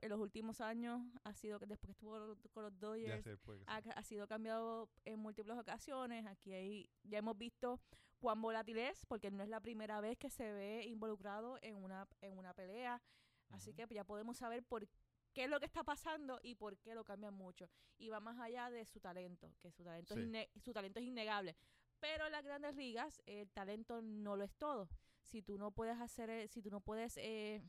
en 0.00 0.08
los 0.10 0.20
últimos 0.20 0.60
años 0.60 1.02
ha 1.24 1.32
sido 1.34 1.58
que 1.58 1.66
después 1.66 1.88
que 1.88 1.92
estuvo 1.92 2.12
con 2.52 2.62
los- 2.64 2.78
Dodgers, 2.80 3.24
sé, 3.24 3.36
pues, 3.38 3.60
ha, 3.66 3.76
ha 3.78 4.02
sido 4.02 4.26
cambiado 4.28 4.88
en 5.04 5.18
múltiples 5.18 5.58
ocasiones. 5.58 6.26
Aquí 6.26 6.52
hay, 6.52 6.88
ya 7.02 7.18
hemos 7.18 7.36
visto 7.36 7.80
cuán 8.18 8.40
volátil 8.40 8.78
es, 8.78 9.04
porque 9.06 9.30
no 9.30 9.42
es 9.42 9.48
la 9.48 9.60
primera 9.60 10.00
vez 10.00 10.16
que 10.18 10.30
se 10.30 10.52
ve 10.52 10.84
involucrado 10.86 11.58
en 11.62 11.76
una, 11.76 12.06
en 12.20 12.38
una 12.38 12.54
pelea. 12.54 13.02
Así 13.50 13.72
que 13.74 13.86
ya 13.90 14.04
podemos 14.04 14.36
saber 14.38 14.62
por 14.64 14.88
qué 15.32 15.44
es 15.44 15.50
lo 15.50 15.58
que 15.60 15.66
está 15.66 15.84
pasando 15.84 16.40
y 16.42 16.54
por 16.54 16.78
qué 16.78 16.94
lo 16.94 17.04
cambian 17.04 17.34
mucho. 17.34 17.68
Y 17.98 18.08
va 18.08 18.20
más 18.20 18.38
allá 18.40 18.70
de 18.70 18.84
su 18.86 19.00
talento, 19.00 19.52
que 19.60 19.70
su 19.72 19.84
talento, 19.84 20.14
Sí. 20.14 20.30
es, 20.34 20.62
su 20.62 20.72
talento 20.72 21.00
es 21.00 21.06
innegable. 21.06 21.56
Pero 22.00 22.26
en 22.26 22.32
las 22.32 22.44
grandes 22.44 22.74
ligas, 22.76 23.20
el 23.26 23.50
talento 23.50 24.00
no 24.02 24.36
lo 24.36 24.44
es 24.44 24.54
todo. 24.56 24.88
Si 25.24 25.42
tú 25.42 25.58
no 25.58 25.70
puedes 25.72 25.98
hacer, 26.00 26.30
eh, 26.30 26.48
si 26.48 26.62
tú 26.62 26.70
no 26.70 26.80
puedes 26.80 27.16
eh, 27.16 27.62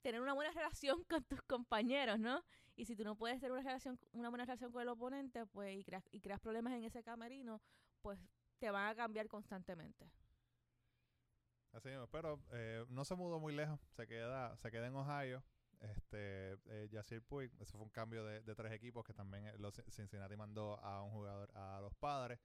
tener 0.00 0.20
una 0.20 0.32
buena 0.32 0.52
relación 0.52 1.04
con 1.04 1.22
tus 1.24 1.42
compañeros, 1.42 2.18
¿no? 2.18 2.44
Y 2.76 2.84
si 2.86 2.96
tú 2.96 3.04
no 3.04 3.16
puedes 3.16 3.40
tener 3.40 3.52
una 3.52 3.62
relación, 3.62 3.98
una 4.12 4.28
buena 4.28 4.44
relación 4.44 4.72
con 4.72 4.82
el 4.82 4.88
oponente, 4.88 5.46
pues 5.46 5.78
y 5.78 5.84
creas, 5.84 6.04
y 6.10 6.20
creas 6.20 6.40
problemas 6.40 6.72
en 6.74 6.84
ese 6.84 7.02
camerino, 7.02 7.60
pues 8.00 8.18
te 8.58 8.70
van 8.70 8.88
a 8.88 8.94
cambiar 8.94 9.28
constantemente. 9.28 10.10
Así 11.72 11.88
mismo, 11.88 12.08
pero 12.08 12.40
eh, 12.52 12.84
no 12.88 13.04
se 13.04 13.14
mudó 13.14 13.38
muy 13.38 13.54
lejos, 13.54 13.80
se 13.90 14.06
queda, 14.06 14.56
se 14.56 14.70
queda 14.70 14.86
en 14.86 14.96
Ohio. 14.96 15.44
Este, 15.80 16.58
eh, 16.66 16.88
Yacir 16.90 17.22
Puig, 17.22 17.50
eso 17.58 17.78
fue 17.78 17.86
un 17.86 17.90
cambio 17.90 18.24
de, 18.24 18.42
de 18.42 18.54
tres 18.54 18.72
equipos 18.72 19.02
que 19.04 19.14
también 19.14 19.46
eh, 19.46 19.56
los 19.56 19.80
Cincinnati 19.88 20.36
mandó 20.36 20.78
a 20.80 21.02
un 21.02 21.10
jugador 21.10 21.50
a 21.56 21.80
los 21.80 21.94
padres. 21.94 22.38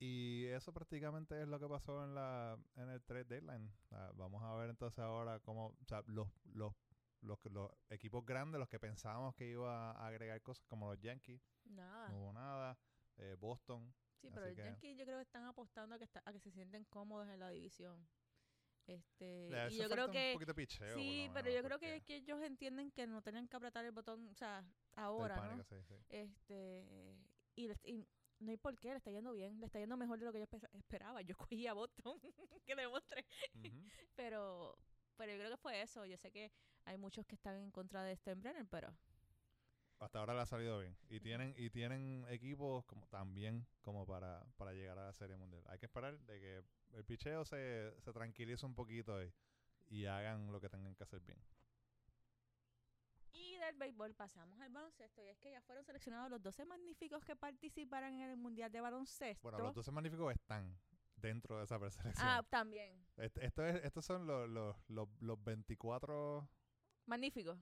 Y 0.00 0.44
eso 0.46 0.72
prácticamente 0.72 1.42
es 1.42 1.48
lo 1.48 1.58
que 1.58 1.68
pasó 1.68 2.04
en 2.04 2.14
la 2.14 2.56
en 2.76 2.88
el 2.88 3.02
trade 3.02 3.24
deadline. 3.24 3.72
Ah, 3.90 4.12
vamos 4.14 4.42
a 4.44 4.54
ver 4.54 4.70
entonces 4.70 5.00
ahora 5.00 5.40
cómo 5.40 5.74
o 5.82 5.84
sea, 5.86 6.02
los, 6.06 6.28
los, 6.52 6.72
los, 7.20 7.38
los 7.46 7.70
equipos 7.90 8.24
grandes, 8.24 8.58
los 8.58 8.68
que 8.68 8.78
pensábamos 8.80 9.34
que 9.34 9.48
iba 9.48 9.90
a 9.92 10.06
agregar 10.06 10.40
cosas 10.42 10.64
como 10.66 10.92
los 10.92 11.00
Yankees, 11.00 11.42
Nada. 11.64 12.08
no 12.10 12.18
hubo 12.22 12.32
nada. 12.32 12.78
Eh, 13.16 13.34
Boston, 13.38 13.92
Sí, 14.20 14.30
pero 14.32 14.46
que- 14.46 14.54
Yankees 14.62 14.96
yo 14.98 15.04
creo 15.04 15.18
que 15.18 15.22
están 15.22 15.44
apostando 15.44 15.94
a 15.94 15.98
que, 15.98 16.04
está- 16.04 16.22
a 16.24 16.32
que 16.32 16.38
se 16.40 16.50
sienten 16.50 16.84
cómodos 16.84 17.28
en 17.28 17.38
la 17.40 17.50
división. 17.50 18.08
Este, 18.86 19.50
y 19.70 19.76
yo 19.76 19.88
creo 19.90 20.10
que 20.10 20.38
picheo, 20.56 20.94
sí, 20.96 21.28
pero 21.34 21.44
menos, 21.44 21.54
yo 21.54 21.62
creo 21.62 21.78
que, 21.78 22.00
que 22.04 22.16
ellos 22.16 22.40
entienden 22.42 22.90
que 22.90 23.06
no 23.06 23.20
tenían 23.20 23.46
que 23.46 23.54
apretar 23.56 23.84
el 23.84 23.92
botón, 23.92 24.26
o 24.28 24.34
sea, 24.34 24.64
ahora, 24.96 25.36
pánico, 25.36 25.56
¿no? 25.58 25.64
sí, 25.64 25.76
sí. 25.86 25.94
Este, 26.08 26.86
y, 27.54 27.68
y 27.84 28.08
no 28.38 28.50
hay 28.50 28.56
por 28.56 28.78
qué, 28.78 28.90
le 28.92 28.96
está 28.96 29.10
yendo 29.10 29.32
bien, 29.32 29.60
le 29.60 29.66
está 29.66 29.78
yendo 29.78 29.96
mejor 29.98 30.18
de 30.18 30.24
lo 30.24 30.32
que 30.32 30.38
yo 30.38 30.46
espe- 30.46 30.70
esperaba. 30.78 31.20
Yo 31.20 31.36
cogí 31.50 31.66
a 31.66 31.74
Boston, 31.74 32.18
que 32.66 32.74
le 32.74 32.88
mostré, 32.88 33.26
Ujú. 33.56 33.88
pero 34.16 34.78
pero 35.18 35.32
yo 35.32 35.38
creo 35.38 35.50
que 35.50 35.56
fue 35.58 35.82
eso. 35.82 36.06
Yo 36.06 36.16
sé 36.16 36.30
que 36.30 36.50
hay 36.84 36.96
muchos 36.96 37.26
que 37.26 37.34
están 37.34 37.56
en 37.56 37.70
contra 37.70 38.02
de 38.04 38.16
Steinbrenner, 38.16 38.66
pero 38.66 38.96
hasta 39.98 40.20
ahora 40.20 40.32
le 40.34 40.40
ha 40.40 40.46
salido 40.46 40.78
bien. 40.78 40.96
Y 41.10 41.20
tienen, 41.20 41.54
y 41.58 41.70
tienen 41.70 42.24
equipos 42.28 42.84
como 42.86 43.06
también 43.08 43.66
como 43.82 44.06
para, 44.06 44.46
para 44.56 44.72
llegar 44.72 44.98
a 44.98 45.06
la 45.06 45.12
Serie 45.12 45.36
Mundial. 45.36 45.62
Hay 45.68 45.78
que 45.78 45.86
esperar 45.86 46.18
de 46.20 46.40
que 46.40 46.64
el 46.96 47.04
picheo 47.04 47.44
se, 47.44 47.94
se 48.00 48.12
tranquilice 48.12 48.64
un 48.64 48.74
poquito 48.74 49.22
y, 49.22 49.32
y 49.88 50.06
hagan 50.06 50.52
lo 50.52 50.60
que 50.60 50.68
tengan 50.68 50.94
que 50.94 51.02
hacer 51.02 51.20
bien. 51.20 51.42
Y 53.32 53.56
del 53.56 53.76
béisbol 53.76 54.14
pasamos 54.14 54.60
al 54.60 54.70
baloncesto. 54.70 55.22
Y 55.22 55.28
es 55.28 55.38
que 55.38 55.50
ya 55.50 55.60
fueron 55.62 55.84
seleccionados 55.84 56.30
los 56.30 56.42
12 56.42 56.64
magníficos 56.64 57.24
que 57.24 57.36
participarán 57.36 58.14
en 58.20 58.30
el 58.30 58.36
Mundial 58.36 58.70
de 58.70 58.80
Baloncesto. 58.80 59.42
Bueno, 59.42 59.58
los 59.58 59.74
12 59.74 59.90
magníficos 59.90 60.32
están 60.32 60.78
dentro 61.20 61.58
de 61.58 61.64
esa 61.64 61.78
preselección. 61.78 62.26
ah, 62.28 62.42
también. 62.48 63.04
Est- 63.16 63.38
esto 63.38 63.64
es, 63.66 63.84
estos 63.84 64.04
son 64.04 64.26
los, 64.26 64.48
los, 64.48 64.76
los, 64.88 65.08
los 65.20 65.42
24, 65.44 66.48
Magnífico. 67.06 67.58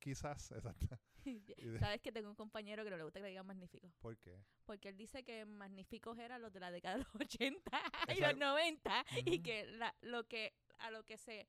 quizás, 0.00 0.50
exacto. 0.52 0.98
Sabes 1.80 2.00
que 2.00 2.12
tengo 2.12 2.28
un 2.30 2.36
compañero 2.36 2.84
que 2.84 2.90
no 2.90 2.96
le 2.96 3.02
gusta 3.02 3.18
que 3.18 3.24
le 3.24 3.30
digan 3.30 3.46
magnífico. 3.46 3.90
¿Por 3.98 4.16
qué? 4.18 4.40
Porque 4.64 4.88
él 4.90 4.96
dice 4.96 5.24
que 5.24 5.44
magníficos 5.44 6.18
eran 6.18 6.40
los 6.40 6.52
de 6.52 6.60
la 6.60 6.70
década 6.70 6.96
de 6.98 7.04
los 7.04 7.14
80 7.16 7.70
y 8.08 8.20
los 8.20 8.30
Exacto. 8.30 8.38
90. 8.38 9.04
Y 9.26 9.42
que, 9.42 9.66
la, 9.66 9.94
lo 10.02 10.26
que 10.28 10.54
a 10.78 10.90
lo 10.90 11.04
que 11.04 11.16
se 11.18 11.48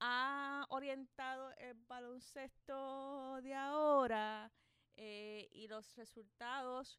ha 0.00 0.66
orientado 0.68 1.52
el 1.58 1.74
baloncesto 1.74 3.40
de 3.42 3.54
ahora 3.54 4.52
eh, 4.94 5.48
y 5.52 5.68
los 5.68 5.94
resultados 5.96 6.98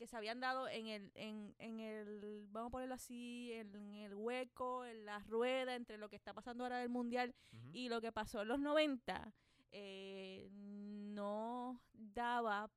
que 0.00 0.06
se 0.06 0.16
habían 0.16 0.40
dado 0.40 0.66
en 0.66 0.86
el, 0.86 1.12
en, 1.14 1.54
en 1.58 1.78
el, 1.78 2.46
vamos 2.48 2.68
a 2.68 2.72
ponerlo 2.72 2.94
así, 2.94 3.52
en, 3.52 3.74
en 3.76 3.94
el 3.96 4.14
hueco, 4.14 4.86
en 4.86 5.04
la 5.04 5.18
rueda 5.18 5.74
entre 5.74 5.98
lo 5.98 6.08
que 6.08 6.16
está 6.16 6.32
pasando 6.32 6.64
ahora 6.64 6.78
del 6.78 6.88
mundial 6.88 7.34
y 7.74 7.90
lo 7.90 8.00
que 8.00 8.10
pasó 8.10 8.40
en 8.40 8.48
los 8.48 8.58
90, 8.60 9.34
eh, 9.72 10.48
no 10.52 11.82
daba 11.92 12.70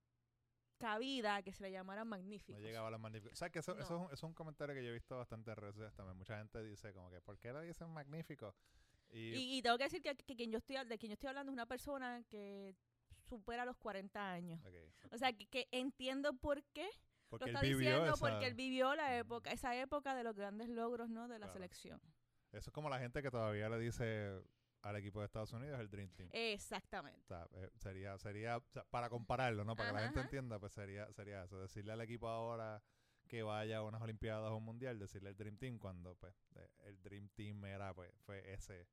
cabida 0.78 1.38
a 1.38 1.44
que 1.44 1.54
se 1.54 1.64
le 1.64 1.72
llamaran 1.72 2.08
No 2.08 2.10
magníficos. 2.10 2.62
llegaba 2.62 2.90
a 2.90 2.92
los 2.92 3.00
magníficos. 3.00 3.32
O 3.32 3.36
sea, 3.38 3.50
que 3.50 3.60
eso, 3.60 3.72
eso 3.72 3.82
es, 3.84 3.90
No. 3.90 4.00
un, 4.00 4.06
eso 4.08 4.14
es 4.16 4.24
un 4.24 4.34
comentario 4.34 4.76
que 4.76 4.84
yo 4.84 4.90
he 4.90 4.94
visto 4.94 5.16
bastante 5.18 5.52
en 5.52 5.56
redes 5.56 5.76
sociales 5.76 5.96
también. 5.96 6.18
Mucha 6.18 6.38
gente 6.38 6.62
dice 6.62 6.92
como 6.94 7.10
que, 7.10 7.22
¿por 7.22 7.40
qué 7.40 7.54
le 7.54 7.62
dicen 7.64 7.90
magnífico? 7.90 8.54
Y, 9.12 9.30
Y, 9.34 9.58
y 9.58 9.62
tengo 9.62 9.78
que 9.78 9.86
decir 9.86 10.02
que, 10.02 10.14
que 10.14 10.36
quien 10.36 10.52
yo 10.52 10.58
estoy, 10.58 10.76
de 10.86 10.98
quien 10.98 11.12
yo 11.12 11.14
estoy 11.14 11.30
hablando 11.30 11.52
es 11.52 11.54
una 11.54 11.68
persona 11.68 12.22
que 12.30 12.76
supera 13.30 13.64
los 13.64 13.78
40 13.78 14.30
años. 14.30 14.60
O 15.12 15.18
sea, 15.18 15.32
que, 15.32 15.46
que 15.48 15.70
entiendo 15.72 16.34
por 16.34 16.62
qué 16.74 16.90
porque 17.40 17.52
lo 17.52 17.60
él 17.60 17.66
está 17.66 17.68
vivió 17.78 17.90
diciendo, 17.90 18.14
esa- 18.14 18.30
porque 18.30 18.48
él 18.48 18.54
vivió 18.54 18.96
la 18.96 19.18
época, 19.18 19.52
esa 19.52 19.76
época 19.76 20.16
de 20.16 20.24
los 20.24 20.36
grandes 20.36 20.70
logros, 20.70 21.10
¿no? 21.10 21.28
De 21.28 21.34
la 21.40 21.46
Claro. 21.48 21.54
selección. 21.54 22.02
Eso 22.52 22.70
es 22.70 22.74
como 22.74 22.90
la 22.90 23.00
gente 23.00 23.22
que 23.22 23.32
todavía 23.32 23.68
le 23.70 23.80
dice 23.80 24.42
al 24.84 24.96
equipo 24.98 25.20
de 25.22 25.26
Estados 25.26 25.52
Unidos 25.54 25.80
el 25.80 25.90
Dream 25.90 26.10
Team. 26.12 26.30
Exactamente. 26.34 27.20
O 27.22 27.26
sea, 27.26 27.48
eh, 27.54 27.70
sería, 27.78 28.18
sería, 28.18 28.58
o 28.58 28.64
sea, 28.70 28.84
para 28.86 29.10
compararlo, 29.10 29.64
¿no? 29.64 29.76
Para 29.76 29.90
que 29.90 29.96
la 29.96 30.02
gente 30.04 30.20
ajá. 30.20 30.28
entienda, 30.28 30.60
pues 30.60 30.74
sería, 30.74 31.12
sería 31.14 31.44
eso. 31.44 31.60
Decirle 31.60 31.94
al 31.94 32.02
equipo 32.02 32.28
ahora 32.28 32.84
que 33.28 33.42
vaya 33.44 33.78
a 33.78 33.82
unas 33.84 34.02
Olimpiadas 34.02 34.52
o 34.52 34.58
un 34.58 34.66
Mundial, 34.66 35.00
decirle 35.00 35.30
el 35.30 35.38
Dream 35.38 35.58
Team 35.58 35.80
cuando, 35.80 36.16
pues, 36.16 36.36
eh, 36.56 36.68
el 36.82 37.02
Dream 37.02 37.30
Team 37.30 37.64
era, 37.66 37.94
pues, 37.94 38.12
fue 38.26 38.54
ese, 38.54 38.88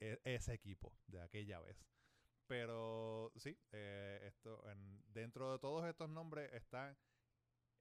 e- 0.00 0.20
ese 0.24 0.52
equipo 0.54 0.92
de 1.06 1.20
aquella 1.22 1.60
vez. 1.60 1.86
Pero 2.46 3.30
sí, 3.36 3.56
eh, 3.72 4.20
esto, 4.24 4.66
en, 4.70 5.02
dentro 5.12 5.52
de 5.52 5.58
todos 5.58 5.86
estos 5.86 6.08
nombres 6.08 6.52
están 6.52 6.96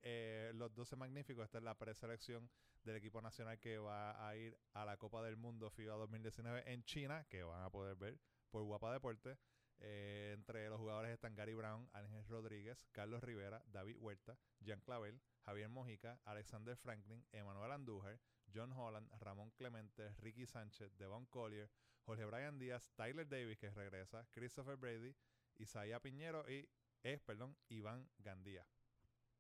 eh, 0.02 0.52
los 0.56 0.74
12 0.74 0.96
magníficos. 0.96 1.46
Esta 1.46 1.58
es 1.58 1.64
la 1.64 1.78
preselección 1.78 2.50
del 2.84 2.96
equipo 2.96 3.22
nacional 3.22 3.60
que 3.60 3.78
va 3.78 4.28
a 4.28 4.36
ir 4.36 4.58
a 4.74 4.86
la 4.86 4.98
Copa 4.98 5.22
del 5.24 5.38
Mundo 5.38 5.70
FIBA 5.70 5.96
2019 5.96 6.72
en 6.72 6.84
China, 6.84 7.26
que 7.30 7.44
van 7.44 7.64
a 7.64 7.70
poder 7.70 7.96
ver 7.96 8.20
por 8.50 8.64
Guapa 8.64 8.94
Deporte. 8.94 9.38
Eh, 9.80 10.32
entre 10.34 10.68
los 10.70 10.80
jugadores 10.80 11.12
están 11.12 11.36
Gary 11.36 11.54
Brown, 11.54 11.88
Ángel 11.94 12.26
Rodríguez, 12.28 12.88
Carlos 12.92 13.24
Rivera, 13.24 13.62
David 13.68 13.98
Huerta, 14.00 14.38
Jean 14.60 14.82
Clavel, 14.82 15.22
Javier 15.46 15.70
Mojica, 15.70 16.20
Alexander 16.26 16.76
Franklin, 16.76 17.24
Emanuel 17.32 17.72
Andújar, 17.72 18.20
John 18.54 18.72
Holland, 18.72 19.10
Ramón 19.20 19.52
Clemente, 19.52 20.14
Ricky 20.20 20.46
Sánchez, 20.46 20.98
Devon 20.98 21.26
Collier, 21.28 21.70
Jorge 22.06 22.26
Brian 22.26 22.58
Díaz, 22.58 22.90
Tyler 22.96 23.28
Davis 23.28 23.58
que 23.58 23.70
regresa, 23.70 24.26
Christopher 24.32 24.78
Brady, 24.78 25.14
Isaiah 25.60 26.00
Piñero 26.00 26.50
y, 26.50 26.68
eh, 27.04 27.20
perdón, 27.26 27.56
Iván 27.70 28.10
Gandía. 28.18 28.66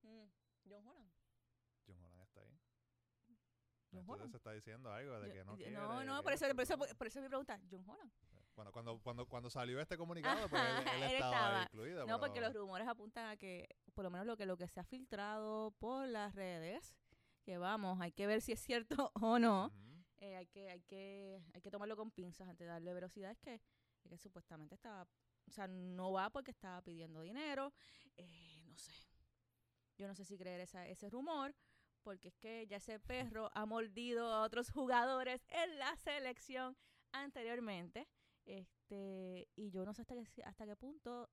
Mm, 0.04 0.28
John 0.70 0.86
Holland. 0.88 1.12
John 1.88 1.98
Holland 2.02 2.22
está 2.24 2.40
ahí. 2.42 2.60
John 3.92 4.00
Entonces 4.02 4.10
Holland. 4.10 4.32
se 4.32 4.38
está 4.38 4.52
diciendo 4.52 4.92
algo 4.92 5.20
de 5.20 5.32
que 5.34 5.44
no 5.46 5.52
yo- 5.54 5.58
quiere. 5.58 5.72
no, 5.72 6.04
no, 6.04 6.24
por 6.24 6.34
eso, 6.34 6.46
por, 6.54 6.62
eso, 6.62 6.78
por 6.78 7.08
eso 7.08 7.22
mi 7.22 7.28
pregunta, 7.30 7.60
John 7.72 7.84
Holland. 7.90 8.12
Bueno, 8.56 8.72
cuando, 8.72 9.00
cuando, 9.02 9.26
cuando 9.28 9.50
salió 9.52 9.80
este 9.80 9.98
comunicado, 9.98 10.50
pues 10.50 10.62
él, 10.62 10.68
él 10.98 11.04
Él 11.04 11.12
estaba, 11.14 11.36
estaba. 11.36 11.64
incluido. 11.64 12.06
No, 12.08 12.20
porque 12.20 12.40
pero- 12.40 12.48
los 12.48 12.56
rumores 12.56 12.88
apuntan 12.88 13.28
a 13.28 13.38
que, 13.38 13.68
por 13.94 14.04
lo 14.04 14.10
menos 14.10 14.26
lo 14.26 14.36
que 14.36 14.46
lo 14.46 14.58
que 14.58 14.68
se 14.68 14.80
ha 14.80 14.84
filtrado 14.84 15.72
por 15.80 16.08
las 16.08 16.34
redes, 16.36 16.96
que 17.44 17.58
vamos, 17.58 18.02
hay 18.02 18.12
que 18.12 18.28
ver 18.28 18.42
si 18.42 18.52
es 18.52 18.60
cierto 18.60 19.12
o 19.22 19.40
no. 19.40 19.72
Eh, 20.20 20.36
hay 20.36 20.48
que 20.48 20.70
hay 20.72 20.82
que 20.82 21.44
hay 21.54 21.62
que 21.62 21.70
tomarlo 21.70 21.96
con 21.96 22.10
pinzas 22.12 22.50
antes 22.50 22.66
de 22.66 22.72
darle 22.74 22.92
velocidad. 22.94 23.30
Es 23.32 23.38
que, 23.40 23.54
es 24.04 24.10
que 24.10 24.18
supuestamente 24.18 24.74
estaba, 24.74 25.08
o 25.48 25.52
sea, 25.52 25.68
no 25.68 26.12
va 26.12 26.32
porque 26.32 26.50
estaba 26.52 26.82
pidiendo 26.82 27.22
dinero. 27.22 27.72
eh, 28.18 28.64
no 28.66 28.76
sé. 28.76 28.92
Yo 29.98 30.08
no 30.08 30.16
sé 30.16 30.26
si 30.26 30.38
creer 30.38 30.62
ese 30.62 31.10
rumor, 31.10 31.56
porque 32.04 32.30
es 32.30 32.38
que 32.38 32.68
ya 32.68 32.78
ese 32.78 33.00
perro 33.00 33.50
ha 33.54 33.66
mordido 33.66 34.32
a 34.32 34.44
otros 34.44 34.70
jugadores 34.72 35.46
en 35.50 35.80
la 35.80 35.96
selección 35.98 36.78
anteriormente. 37.12 38.08
Este, 38.46 39.48
y 39.56 39.72
yo 39.72 39.86
no 39.86 39.94
sé 39.94 40.04
hasta 40.04 40.16
qué, 40.16 40.44
hasta 40.44 40.66
qué 40.66 40.76
punto 40.76 41.30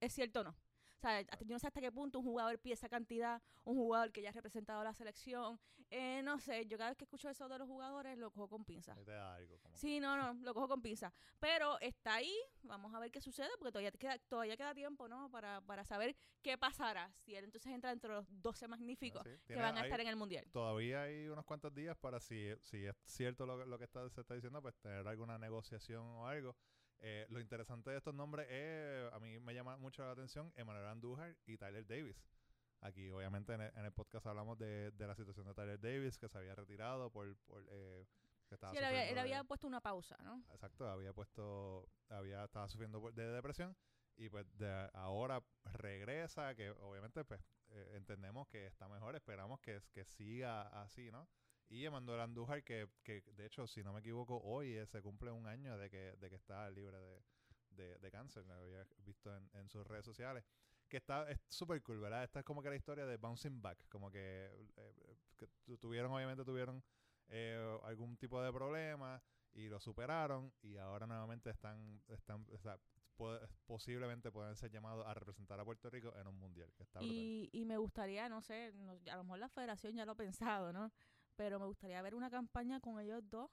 es 0.00 0.12
cierto 0.12 0.40
o 0.40 0.44
no. 0.44 0.56
O 0.96 0.98
sea, 0.98 1.22
no 1.46 1.58
sé 1.58 1.66
hasta 1.66 1.80
qué 1.80 1.92
punto 1.92 2.18
un 2.18 2.24
jugador 2.24 2.58
pide 2.58 2.72
esa 2.74 2.88
cantidad, 2.88 3.42
un 3.64 3.76
jugador 3.76 4.12
que 4.12 4.22
ya 4.22 4.30
ha 4.30 4.32
representado 4.32 4.80
a 4.80 4.84
la 4.84 4.94
selección. 4.94 5.60
Eh, 5.90 6.22
no 6.24 6.40
sé, 6.40 6.66
yo 6.66 6.78
cada 6.78 6.90
vez 6.90 6.96
que 6.96 7.04
escucho 7.04 7.28
eso 7.28 7.48
de 7.48 7.58
los 7.58 7.68
jugadores 7.68 8.16
lo 8.18 8.30
cojo 8.30 8.48
con 8.48 8.64
da 9.12 9.34
algo. 9.34 9.60
Sí, 9.74 10.00
no, 10.00 10.16
no, 10.16 10.32
lo 10.44 10.54
cojo 10.54 10.68
con 10.68 10.80
pinza. 10.80 11.12
Pero 11.38 11.78
está 11.80 12.14
ahí, 12.14 12.34
vamos 12.62 12.94
a 12.94 12.98
ver 12.98 13.10
qué 13.10 13.20
sucede, 13.20 13.50
porque 13.58 13.72
todavía 13.72 13.92
queda, 13.92 14.18
todavía 14.20 14.56
queda 14.56 14.74
tiempo, 14.74 15.06
¿no? 15.06 15.30
Para, 15.30 15.60
para 15.60 15.84
saber 15.84 16.16
qué 16.42 16.56
pasará 16.56 17.12
si 17.18 17.36
él 17.36 17.44
entonces 17.44 17.70
entra 17.72 17.92
entre 17.92 18.10
los 18.10 18.26
12 18.42 18.66
magníficos 18.66 19.22
Sí, 19.22 19.30
que 19.46 19.56
van 19.56 19.76
a 19.76 19.80
hay- 19.82 19.86
estar 19.86 20.00
en 20.00 20.08
el 20.08 20.16
Mundial. 20.16 20.46
Todavía 20.50 21.02
hay 21.02 21.28
unos 21.28 21.44
cuantos 21.44 21.74
días 21.74 21.96
para 21.98 22.20
si, 22.20 22.52
si 22.62 22.84
es 22.86 22.96
cierto 23.04 23.44
lo, 23.44 23.58
que- 23.58 23.66
lo 23.66 23.78
que 23.78 23.84
está, 23.84 24.08
se 24.08 24.22
está 24.22 24.34
diciendo, 24.34 24.62
pues 24.62 24.74
tener 24.80 25.06
alguna 25.06 25.38
negociación 25.38 26.02
o 26.04 26.26
algo. 26.26 26.56
Eh, 27.08 27.24
lo 27.30 27.38
interesante 27.38 27.92
de 27.92 27.98
estos 27.98 28.12
nombres 28.14 28.48
es, 28.50 29.12
a 29.12 29.20
mí 29.20 29.38
me 29.38 29.54
llama 29.54 29.76
mucho 29.76 30.04
la 30.04 30.10
atención, 30.10 30.52
Emmanuel 30.56 30.86
Andújar 30.86 31.36
y 31.46 31.56
Tyler 31.56 31.86
Davis. 31.86 32.20
Aquí, 32.80 33.12
obviamente, 33.12 33.52
en 33.52 33.60
el, 33.60 33.72
en 33.76 33.84
el 33.84 33.92
podcast 33.92 34.26
hablamos 34.26 34.58
de, 34.58 34.90
de 34.90 35.06
la 35.06 35.14
situación 35.14 35.46
de 35.46 35.54
Tyler 35.54 35.80
Davis, 35.80 36.18
que 36.18 36.28
se 36.28 36.36
había 36.36 36.56
retirado 36.56 37.08
por... 37.12 37.36
por 37.46 37.64
eh, 37.70 38.06
que 38.48 38.56
estaba 38.56 38.72
Sí, 38.72 38.78
él 38.78 38.84
había, 38.84 39.38
él 39.38 39.46
puesto 39.46 39.68
una 39.68 39.80
pausa, 39.80 40.16
¿no? 40.24 40.42
Exacto, 40.50 40.88
había 40.88 41.12
puesto, 41.12 41.88
había 42.08 42.44
estaba 42.44 42.68
sufriendo 42.68 43.00
de 43.12 43.28
depresión 43.28 43.76
y 44.16 44.28
pues 44.28 44.46
de 44.58 44.90
ahora 44.92 45.44
regresa, 45.64 46.56
que 46.56 46.70
obviamente 46.70 47.24
pues 47.24 47.40
eh, 47.70 47.92
entendemos 47.94 48.48
que 48.48 48.66
está 48.66 48.88
mejor, 48.88 49.14
esperamos 49.14 49.60
que, 49.60 49.80
que 49.92 50.04
siga 50.04 50.62
así, 50.82 51.12
¿no? 51.12 51.28
Y 51.68 51.84
Emanuel 51.84 52.20
Andújar, 52.20 52.62
que, 52.62 52.88
que 53.02 53.22
de 53.34 53.46
hecho, 53.46 53.66
si 53.66 53.82
no 53.82 53.92
me 53.92 54.00
equivoco, 54.00 54.40
hoy 54.42 54.72
eh, 54.76 54.86
se 54.86 55.02
cumple 55.02 55.30
un 55.32 55.46
año 55.46 55.76
de 55.76 55.90
que, 55.90 56.16
de 56.16 56.28
que 56.30 56.36
está 56.36 56.70
libre 56.70 56.96
de, 56.98 57.22
de, 57.70 57.98
de 57.98 58.10
cáncer, 58.10 58.46
lo 58.46 58.54
había 58.54 58.86
visto 58.98 59.34
en, 59.36 59.50
en 59.54 59.68
sus 59.68 59.84
redes 59.86 60.04
sociales. 60.04 60.44
Que 60.88 60.98
está, 60.98 61.28
es 61.28 61.40
súper 61.48 61.82
cool, 61.82 61.98
¿verdad? 61.98 62.22
Esta 62.22 62.38
es 62.40 62.44
como 62.44 62.62
que 62.62 62.70
la 62.70 62.76
historia 62.76 63.04
de 63.06 63.16
bouncing 63.16 63.60
back, 63.60 63.88
como 63.88 64.10
que, 64.12 64.68
eh, 64.76 65.16
que 65.36 65.48
tu- 65.64 65.76
tuvieron, 65.78 66.12
obviamente 66.12 66.44
tuvieron 66.44 66.80
eh, 67.28 67.78
algún 67.82 68.16
tipo 68.16 68.40
de 68.40 68.52
problema 68.52 69.20
y 69.52 69.68
lo 69.68 69.80
superaron 69.80 70.52
y 70.62 70.76
ahora 70.76 71.08
nuevamente 71.08 71.50
están, 71.50 72.00
están 72.06 72.46
posiblemente 73.66 74.30
pueden 74.30 74.54
ser 74.54 74.70
llamados 74.70 75.04
a 75.06 75.14
representar 75.14 75.58
a 75.58 75.64
Puerto 75.64 75.90
Rico 75.90 76.14
en 76.16 76.26
un 76.26 76.38
mundial, 76.38 76.70
que 76.76 76.82
está. 76.84 77.00
Y, 77.02 77.48
y 77.52 77.64
me 77.64 77.78
gustaría, 77.78 78.28
no 78.28 78.42
sé, 78.42 78.72
no- 78.74 78.92
a 79.10 79.16
lo 79.16 79.24
mejor 79.24 79.38
la 79.40 79.48
federación 79.48 79.94
ya 79.96 80.04
lo 80.04 80.12
ha 80.12 80.16
pensado, 80.16 80.72
¿no? 80.72 80.92
Pero 81.36 81.58
me 81.60 81.66
gustaría 81.66 82.00
ver 82.02 82.14
una 82.14 82.30
campaña 82.30 82.80
con 82.80 82.98
ellos 83.00 83.22
dos, 83.28 83.50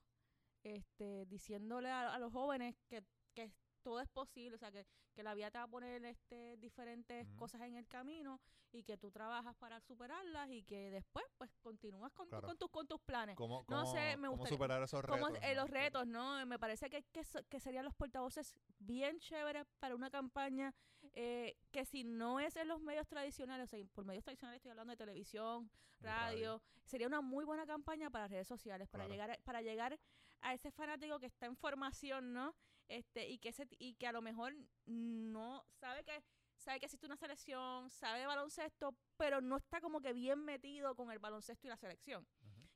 este, 0.64 1.26
diciéndole 1.26 1.90
a, 1.90 2.14
a 2.14 2.20
los 2.20 2.32
jóvenes 2.32 2.76
que, 2.88 3.04
que 3.34 3.52
todo 3.82 4.00
es 4.00 4.08
posible, 4.08 4.56
o 4.56 4.58
sea, 4.58 4.72
que, 4.72 4.86
que 5.14 5.24
la 5.24 5.34
vida 5.34 5.52
te 5.52 5.58
va 5.58 5.66
a 5.66 5.68
poner 5.68 6.04
este, 6.06 6.56
diferentes 6.58 7.28
cosas 7.36 7.62
en 7.62 7.76
el 7.76 7.86
camino 7.88 8.40
y 8.72 8.84
que 8.84 8.98
tú 8.98 9.12
trabajas 9.12 9.54
para 9.58 9.82
superarlas 9.82 10.50
y 10.50 10.64
que 10.64 10.90
después, 10.90 11.26
pues, 11.38 11.52
continúas 11.62 12.14
con, 12.14 12.30
tu- 12.30 12.40
con, 12.42 12.58
tus 12.58 12.70
con 12.72 12.88
tus 12.88 13.02
planes. 13.02 13.36
¿Cómo, 13.36 13.66
no 13.68 13.82
cómo- 13.82 13.92
sé, 13.92 14.16
me 14.16 14.28
cómo 14.30 14.38
gustaría- 14.38 14.56
superar 14.58 14.84
esos 14.84 15.02
retos? 15.04 15.20
Como 15.20 15.36
eh, 15.36 15.54
¿no? 15.56 15.62
los 15.62 15.70
retos, 15.70 16.08
¿no? 16.08 16.46
Me 16.46 16.58
parece 16.58 16.90
que, 16.90 17.04
que, 17.12 17.22
que 17.50 17.60
serían 17.60 17.84
los 17.84 17.94
portavoces 17.94 18.54
bien 18.80 19.20
chéveres 19.20 19.66
para 19.80 19.94
una 19.96 20.10
campaña 20.10 20.74
eh, 21.14 21.56
que 21.72 21.86
si 21.86 22.04
no 22.04 22.40
es 22.40 22.56
en 22.56 22.68
los 22.68 22.82
medios 22.82 23.08
tradicionales, 23.08 23.72
o 23.72 23.76
sea, 23.78 23.86
por 23.94 24.06
medios 24.06 24.24
tradicionales 24.24 24.58
estoy 24.58 24.72
hablando 24.72 24.92
de 24.92 24.98
televisión, 24.98 25.70
radio. 26.00 26.58
radio, 26.58 26.62
sería 26.86 27.08
una 27.08 27.22
muy 27.22 27.46
buena 27.46 27.66
campaña 27.66 28.10
para 28.10 28.28
redes 28.28 28.48
sociales, 28.48 28.88
para 28.90 29.04
Claro. 29.06 29.14
llegar 29.14 29.32
a, 29.32 29.38
para 29.44 29.62
llegar 29.62 30.00
a 30.42 30.54
ese 30.54 30.72
fanático 30.72 31.20
que 31.20 31.28
está 31.28 31.46
en 31.46 31.56
formación, 31.56 32.34
¿no? 32.34 32.56
Este 32.90 33.30
y 33.30 33.38
que 33.40 33.50
ese, 33.50 33.68
y 33.80 33.94
que 33.96 34.08
a 34.08 34.12
lo 34.12 34.22
mejor 34.22 34.54
no 34.86 35.64
sabe 35.80 36.04
que 36.04 36.24
sabe 36.58 36.80
que 36.80 36.86
existe 36.86 37.06
una 37.06 37.18
selección, 37.18 37.90
sabe 37.90 38.20
de 38.20 38.26
baloncesto, 38.26 38.96
pero 39.18 39.42
no 39.42 39.58
está 39.58 39.82
como 39.82 40.02
que 40.02 40.14
bien 40.14 40.44
metido 40.44 40.96
con 40.96 41.12
el 41.12 41.20
baloncesto 41.20 41.68
y 41.68 41.70
la 41.70 41.78
selección 41.78 42.26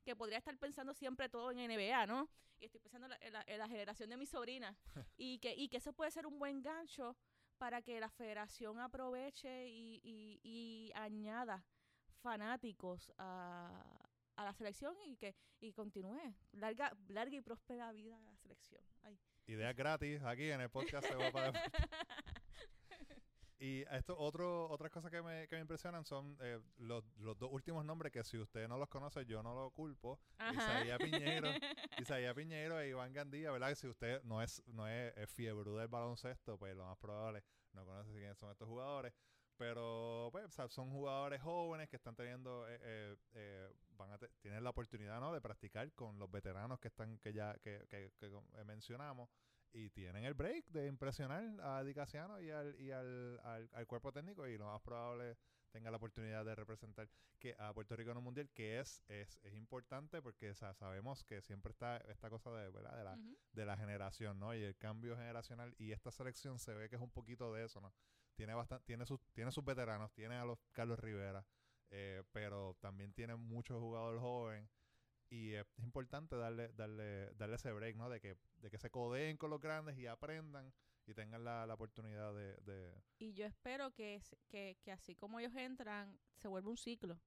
que 0.04 0.16
podría 0.16 0.38
estar 0.38 0.56
pensando 0.58 0.94
siempre 0.94 1.28
todo 1.28 1.50
en 1.50 1.58
NBA, 1.58 2.06
¿no? 2.06 2.28
Y 2.60 2.64
estoy 2.66 2.80
pensando 2.80 3.06
en 3.06 3.10
la, 3.10 3.18
en 3.20 3.32
la- 3.34 3.44
en 3.46 3.58
la 3.58 3.68
generación 3.68 4.08
de 4.10 4.16
mi 4.16 4.26
sobrina. 4.26 4.76
y, 5.16 5.38
que, 5.38 5.54
y 5.54 5.68
que 5.68 5.76
eso 5.76 5.92
puede 5.92 6.10
ser 6.10 6.26
un 6.26 6.38
buen 6.38 6.62
gancho 6.62 7.16
para 7.58 7.82
que 7.82 8.00
la 8.00 8.08
federación 8.08 8.78
aproveche 8.78 9.68
y, 9.68 10.00
y, 10.02 10.40
y 10.42 10.92
añada 10.94 11.64
fanáticos 12.22 13.12
a, 13.18 13.82
a 14.36 14.44
la 14.44 14.52
selección 14.52 14.94
y 15.04 15.16
que 15.16 15.34
y 15.60 15.72
continúe. 15.72 16.34
Larga, 16.52 16.96
larga 17.08 17.36
y 17.36 17.40
próspera 17.40 17.90
vida 17.92 18.16
a 18.16 18.20
la 18.20 18.36
selección. 18.36 18.82
Ay. 19.02 19.18
Ideas 19.46 19.74
gratis 19.74 20.22
aquí 20.22 20.50
en 20.50 20.60
el 20.60 20.70
podcast 20.70 21.06
se 21.08 21.16
va 21.16 21.30
para 21.32 21.52
Y 23.60 23.82
esto, 23.90 24.16
otro, 24.16 24.68
otras 24.70 24.90
cosas 24.92 25.10
que 25.10 25.20
me, 25.20 25.48
que 25.48 25.56
me 25.56 25.62
impresionan 25.62 26.04
son 26.04 26.36
eh, 26.40 26.60
los, 26.76 27.04
los 27.16 27.36
dos 27.38 27.50
últimos 27.52 27.84
nombres 27.84 28.12
que 28.12 28.22
si 28.22 28.38
usted 28.38 28.68
no 28.68 28.78
los 28.78 28.88
conoce, 28.88 29.24
yo 29.26 29.42
no 29.42 29.52
lo 29.54 29.70
culpo. 29.72 30.20
Isaías 30.54 30.98
Piñeiro, 30.98 31.48
Isaías 31.98 32.34
Piñeiro 32.34 32.78
e 32.78 32.90
Iván 32.90 33.12
Gandía, 33.12 33.50
¿verdad? 33.50 33.70
Que 33.70 33.74
si 33.76 33.88
usted 33.88 34.22
no 34.22 34.40
es, 34.42 34.62
no 34.68 34.86
es, 34.86 35.16
es 35.16 35.28
fiebre 35.30 35.70
del 35.72 35.88
baloncesto, 35.88 36.56
pues 36.56 36.76
lo 36.76 36.84
más 36.86 36.98
probable 36.98 37.42
no 37.72 37.84
conoce 37.84 38.12
quiénes 38.12 38.38
son 38.38 38.50
estos 38.52 38.68
jugadores. 38.68 39.12
Pero 39.56 40.28
pues 40.30 40.44
o 40.46 40.50
sea, 40.52 40.68
son 40.68 40.88
jugadores 40.90 41.42
jóvenes 41.42 41.88
que 41.88 41.96
están 41.96 42.14
teniendo, 42.14 42.64
eh, 42.68 42.78
eh, 42.80 43.16
eh, 43.32 43.72
van 43.96 44.12
a 44.12 44.18
te- 44.18 44.28
tienen 44.40 44.62
la 44.62 44.70
oportunidad 44.70 45.18
¿no? 45.18 45.32
de 45.32 45.40
practicar 45.40 45.92
con 45.94 46.16
los 46.16 46.30
veteranos 46.30 46.78
que 46.78 46.86
están, 46.86 47.18
que 47.18 47.32
ya 47.32 47.54
que, 47.58 47.84
que, 47.88 48.12
que 48.20 48.30
mencionamos 48.64 49.28
y 49.72 49.90
tienen 49.90 50.24
el 50.24 50.34
break 50.34 50.66
de 50.70 50.86
impresionar 50.86 51.44
a 51.62 51.82
Di 51.82 51.94
Casiano 51.94 52.40
y 52.40 52.50
al, 52.50 52.78
y 52.80 52.90
al, 52.90 53.40
al, 53.44 53.68
al 53.72 53.86
cuerpo 53.86 54.12
técnico 54.12 54.46
y 54.46 54.56
lo 54.56 54.66
más 54.66 54.80
probable 54.80 55.36
tenga 55.70 55.90
la 55.90 55.98
oportunidad 55.98 56.44
de 56.44 56.54
representar 56.54 57.08
que 57.38 57.54
a 57.58 57.72
Puerto 57.72 57.94
Rico 57.94 58.10
en 58.10 58.16
un 58.16 58.24
mundial 58.24 58.50
que 58.50 58.80
es 58.80 59.02
es, 59.08 59.38
es 59.42 59.54
importante 59.54 60.20
porque 60.22 60.50
o 60.50 60.54
sea, 60.54 60.74
sabemos 60.74 61.22
que 61.24 61.40
siempre 61.42 61.70
está 61.70 61.98
esta 61.98 62.30
cosa 62.30 62.50
de 62.52 62.70
verdad 62.70 62.96
de 62.96 63.04
la, 63.04 63.18
de 63.52 63.66
la 63.66 63.76
generación 63.76 64.38
no 64.38 64.54
y 64.54 64.62
el 64.62 64.76
cambio 64.76 65.16
generacional 65.16 65.74
y 65.78 65.92
esta 65.92 66.10
selección 66.10 66.58
se 66.58 66.74
ve 66.74 66.88
que 66.88 66.96
es 66.96 67.02
un 67.02 67.10
poquito 67.10 67.52
de 67.52 67.64
eso 67.64 67.80
no 67.80 67.92
tiene 68.34 68.54
bastante 68.54 68.84
tiene 68.86 69.06
sus 69.06 69.20
tiene 69.32 69.52
sus 69.52 69.64
veteranos 69.64 70.12
tiene 70.12 70.36
a 70.36 70.44
los 70.44 70.58
Carlos 70.72 70.98
Rivera 70.98 71.44
eh, 71.90 72.22
pero 72.32 72.76
también 72.80 73.12
tiene 73.12 73.36
muchos 73.36 73.78
jugadores 73.78 74.20
jóvenes 74.20 74.70
y 75.30 75.54
es 75.54 75.66
importante 75.78 76.36
darle 76.36 76.68
darle 76.72 77.32
darle 77.34 77.56
ese 77.56 77.72
break 77.72 77.96
no 77.96 78.08
de 78.08 78.20
que 78.20 78.36
de 78.60 78.70
que 78.70 78.78
se 78.78 78.90
codeen 78.90 79.36
con 79.36 79.50
los 79.50 79.60
grandes 79.60 79.96
y 79.98 80.06
aprendan 80.06 80.72
y 81.06 81.14
tengan 81.14 81.42
la, 81.44 81.66
la 81.66 81.74
oportunidad 81.74 82.34
de, 82.34 82.54
de 82.62 82.94
Y 83.18 83.32
yo 83.32 83.46
espero 83.46 83.90
que, 83.92 84.20
que, 84.48 84.76
que 84.82 84.92
así 84.92 85.14
como 85.14 85.38
ellos 85.40 85.54
entran, 85.56 86.18
se 86.36 86.48
vuelva 86.48 86.68
un 86.70 86.76
ciclo. 86.76 87.18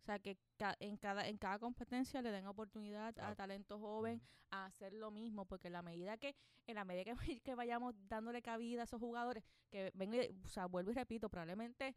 O 0.00 0.02
sea, 0.06 0.18
que 0.18 0.38
ca- 0.56 0.76
en 0.80 0.96
cada 0.96 1.26
en 1.28 1.36
cada 1.36 1.58
competencia 1.58 2.22
le 2.22 2.30
den 2.30 2.46
oportunidad 2.46 3.18
a 3.18 3.34
talento 3.34 3.78
joven 3.78 4.22
a 4.50 4.66
hacer 4.66 4.92
lo 4.92 5.10
mismo, 5.10 5.44
porque 5.44 5.66
en 5.68 5.72
la 5.74 5.82
medida 5.82 6.16
que 6.16 6.34
en 6.66 6.76
la 6.76 6.84
medida 6.84 7.04
que, 7.04 7.14
que 7.42 7.54
vayamos 7.54 7.94
dándole 8.08 8.40
cabida 8.40 8.82
a 8.82 8.84
esos 8.84 9.00
jugadores, 9.00 9.42
que 9.70 9.90
venga, 9.94 10.24
y- 10.24 10.30
o 10.44 10.48
sea, 10.48 10.66
vuelvo 10.66 10.90
y 10.92 10.94
repito, 10.94 11.28
probablemente 11.28 11.94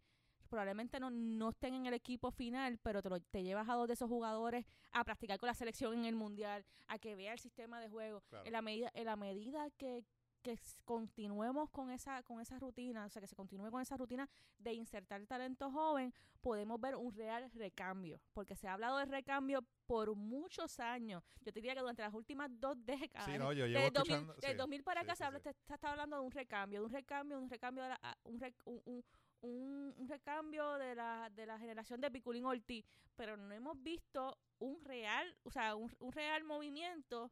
probablemente 0.50 1.00
no, 1.00 1.10
no 1.10 1.50
estén 1.50 1.74
en 1.76 1.86
el 1.86 1.94
equipo 1.94 2.32
final, 2.32 2.78
pero 2.80 3.02
te, 3.02 3.10
lo- 3.10 3.22
te 3.22 3.44
llevas 3.44 3.70
a 3.70 3.74
dos 3.76 3.88
de 3.88 3.94
esos 3.94 4.10
jugadores 4.10 4.66
a 4.92 5.04
practicar 5.04 5.40
con 5.40 5.48
la 5.48 5.54
selección 5.54 5.94
en 5.94 6.06
el 6.06 6.16
mundial, 6.16 6.66
a 6.88 6.98
que 7.00 7.16
vea 7.16 7.34
el 7.34 7.40
sistema 7.40 7.80
de 7.80 7.88
juego. 7.90 8.22
Claro. 8.30 8.46
En 8.46 8.52
la 8.54 8.62
medida 8.62 8.92
en 8.94 9.06
la 9.06 9.16
medida 9.16 9.70
que 9.78 10.04
que 10.42 10.58
continuemos 10.86 11.70
con 11.70 11.92
esa 11.92 12.24
con 12.24 12.40
esa 12.42 12.58
rutina, 12.60 13.06
o 13.06 13.10
sea, 13.10 13.22
que 13.22 13.28
se 13.28 13.36
continúe 13.36 13.70
con 13.70 13.82
esa 13.82 13.98
rutina 13.98 14.28
de 14.58 14.74
insertar 14.74 15.26
talento 15.28 15.70
joven, 15.70 16.14
podemos 16.42 16.80
ver 16.80 16.96
un 16.96 17.14
real 17.14 17.52
recambio, 17.52 18.22
porque 18.34 18.56
se 18.56 18.68
ha 18.68 18.74
hablado 18.74 18.98
de 18.98 19.06
recambio 19.06 19.64
por 19.86 20.16
muchos 20.16 20.80
años. 20.80 21.24
Yo 21.42 21.52
te 21.52 21.60
diría 21.60 21.74
que 21.74 21.82
durante 21.82 22.02
las 22.04 22.14
últimas 22.14 22.50
dos 22.60 22.76
décadas, 22.86 23.26
sí 23.30 23.38
no 23.38 23.52
yo 23.54 23.66
llevo 23.68 23.80
desde 23.82 23.92
2000, 23.92 24.16
escuchando 24.16 24.34
del 24.42 24.52
sí, 24.52 24.58
2000 24.58 24.84
para 24.84 25.02
acá 25.02 25.14
sí, 25.14 25.18
se, 25.20 25.24
habla, 25.26 25.40
se- 25.40 25.50
está 25.50 25.92
hablando 25.92 26.16
de 26.18 26.22
un 26.24 26.32
recambio, 26.32 26.80
de 26.80 26.86
un 26.86 26.92
recambio, 26.94 27.38
de 27.38 27.44
un 27.44 27.50
recambio, 27.50 27.84
de 27.84 27.90
la- 27.90 28.18
un, 28.24 28.42
un, 28.86 29.04
un- 29.42 29.96
recambio 30.08 30.74
de 30.76 30.96
la, 30.96 31.30
de 31.32 31.46
la 31.46 31.60
generación 31.60 32.02
de 32.02 32.10
Piculín 32.12 32.46
Ortiz, 32.46 32.86
pero 33.16 33.38
no 33.38 33.54
hemos 33.54 33.82
visto 33.84 34.38
un 34.60 34.84
real, 34.84 35.36
o 35.44 35.52
sea, 35.52 35.76
un, 35.76 35.92
un 36.00 36.12
real 36.12 36.44
movimiento 36.44 37.32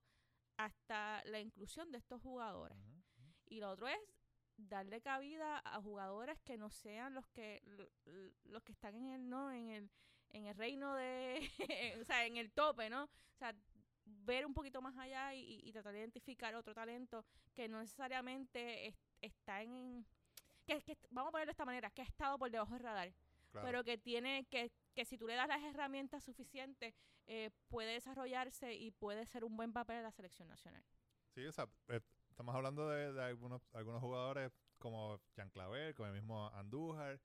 hasta 0.57 1.23
la 1.25 1.39
inclusión 1.39 1.91
de 1.91 1.97
estos 1.99 2.21
jugadores. 2.21 2.77
Y 3.47 3.59
lo 3.59 3.69
otro 3.71 3.87
es 3.87 3.99
darle 4.57 5.01
cabida 5.01 5.61
a 5.65 5.81
jugadores 5.81 6.39
que 6.41 6.57
no 6.57 6.69
sean 6.69 7.13
los 7.13 7.27
que 7.27 7.61
los 8.45 8.63
que 8.63 8.71
están 8.71 8.95
en 8.95 9.07
el 9.13 9.29
no 9.29 9.51
en 9.51 9.69
el 9.69 9.91
en 10.29 10.47
el 10.47 10.55
reino 10.55 10.95
de 10.95 11.47
o 12.01 12.03
sea 12.05 12.25
en 12.25 12.37
el 12.37 12.51
tope 12.51 12.89
no 12.89 13.03
o 13.03 13.37
sea 13.37 13.55
ver 14.05 14.45
un 14.47 14.55
poquito 14.55 14.81
más 14.81 14.97
allá 14.97 15.33
y, 15.35 15.41
y- 15.41 15.69
y 15.69 15.71
tratar 15.71 15.93
de 15.93 15.99
identificar 15.99 16.55
otro 16.55 16.73
talento 16.73 17.23
que 17.53 17.67
no 17.67 17.79
necesariamente 17.79 18.87
es- 18.87 18.95
está 19.21 19.61
en 19.61 20.05
que, 20.67 20.81
que 20.83 20.97
vamos 21.09 21.29
a 21.29 21.31
ponerlo 21.31 21.49
de 21.49 21.51
esta 21.53 21.65
manera 21.65 21.89
que 21.89 22.01
ha 22.01 22.05
estado 22.05 22.37
por 22.37 22.51
debajo 22.51 22.73
del 22.73 22.83
radar 22.83 23.13
Claro. 23.49 23.65
pero 23.65 23.83
que 23.85 23.97
tiene 23.97 24.45
que 24.49 24.69
que 24.93 25.05
si 25.05 25.17
tú 25.17 25.25
le 25.25 25.35
das 25.35 25.47
las 25.47 25.63
herramientas 25.63 26.21
suficientes 26.23 26.93
eh, 27.27 27.49
puede 27.69 27.93
desarrollarse 27.93 28.73
y 28.75 28.91
puede 28.91 29.25
ser 29.25 29.45
un 29.45 29.55
buen 29.55 29.71
papel 29.71 29.97
en 29.97 30.03
la 30.03 30.11
selección 30.11 30.49
nacional 30.49 30.83
Sí, 31.33 31.45
o 31.45 31.51
sea, 31.51 31.67
eh, 31.87 32.01
estamos 32.29 32.53
hablando 32.55 32.89
de, 32.89 33.13
de 33.13 33.23
algunos, 33.23 33.61
algunos 33.73 34.01
jugadores 34.01 34.51
como 34.79 35.19
Jean 35.35 35.49
Clavel, 35.49 35.93
como 35.95 36.07
el 36.07 36.13
mismo 36.13 36.47
Andújar, 36.49 37.19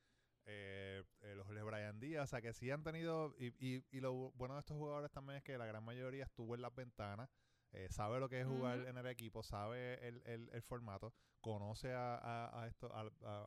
eh, 0.45 1.03
los 1.37 1.49
Brian 1.49 1.99
Díaz, 1.99 2.25
o 2.25 2.27
sea 2.27 2.41
que 2.43 2.53
sí 2.53 2.71
han 2.71 2.83
tenido, 2.83 3.35
y, 3.39 3.47
y, 3.59 3.85
y 3.91 4.01
lo 4.01 4.33
bueno 4.33 4.55
de 4.55 4.61
estos 4.61 4.77
jugadores 4.77 5.11
también 5.11 5.39
es 5.39 5.43
que 5.45 5.57
la 5.57 5.67
gran 5.67 5.83
mayoría 5.85 6.25
estuvo 6.25 6.55
en 6.55 6.63
las 6.63 6.75
ventanas, 6.75 7.31
eh, 7.73 7.89
sabe 7.91 8.21
lo 8.21 8.29
que 8.29 8.41
es 8.41 8.47
jugar 8.47 8.81
en 8.87 8.97
el 8.99 9.07
equipo, 9.07 9.43
sabe 9.43 10.07
el, 10.07 10.23
el, 10.27 10.49
el 10.53 10.63
formato, 10.63 11.13
conoce 11.41 11.93
a, 11.93 12.17
a, 12.17 12.63
a 12.63 12.67
esto, 12.69 12.91
a, 12.95 13.05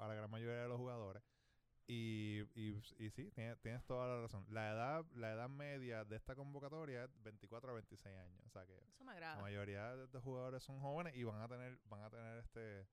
la 0.07 0.13
gran 0.15 0.29
mayoría 0.29 0.61
de 0.63 0.67
los 0.67 0.77
jugadores. 0.77 1.23
Y, 1.87 2.41
y, 2.55 2.81
y 2.97 3.09
sí, 3.11 3.29
tienes, 3.31 3.59
tienes 3.61 3.85
toda 3.85 4.07
la 4.07 4.21
razón. 4.21 4.43
La 4.49 4.71
edad, 4.71 5.05
la 5.13 5.31
edad 5.33 5.47
media 5.49 6.03
de 6.03 6.15
esta 6.15 6.35
convocatoria 6.35 7.03
es 7.03 7.11
24 7.23 7.69
a 7.69 7.73
26 7.75 8.17
años. 8.17 8.41
O 8.45 8.49
sea 8.49 8.65
que 8.65 8.73
Eso 8.89 9.03
me 9.03 9.11
la 9.11 9.33
agrada. 9.33 9.41
mayoría 9.43 9.95
de 9.95 10.05
estos 10.05 10.23
jugadores 10.23 10.63
son 10.63 10.79
jóvenes 10.79 11.15
y 11.15 11.23
van 11.23 11.41
a 11.41 11.47
tener, 11.47 11.79
van 11.85 12.01
a 12.01 12.09
tener 12.09 12.39
este 12.39 12.87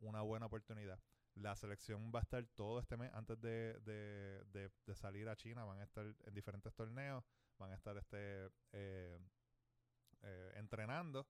una 0.00 0.22
buena 0.22 0.46
oportunidad. 0.46 1.00
La 1.34 1.56
selección 1.56 2.12
va 2.14 2.20
a 2.20 2.22
estar 2.22 2.46
todo 2.54 2.78
este 2.78 2.96
mes 2.96 3.12
antes 3.12 3.40
de, 3.40 3.74
de, 3.80 4.44
de- 4.52 4.70
de 4.86 4.94
salir 4.94 5.28
a 5.28 5.34
China, 5.36 5.64
van 5.64 5.80
a 5.80 5.84
estar 5.84 6.06
en 6.06 6.34
diferentes 6.34 6.72
torneos, 6.74 7.24
van 7.58 7.72
a 7.72 7.74
estar 7.74 7.96
este 7.96 8.48
eh, 8.72 9.18
eh, 10.22 10.52
entrenando 10.56 11.26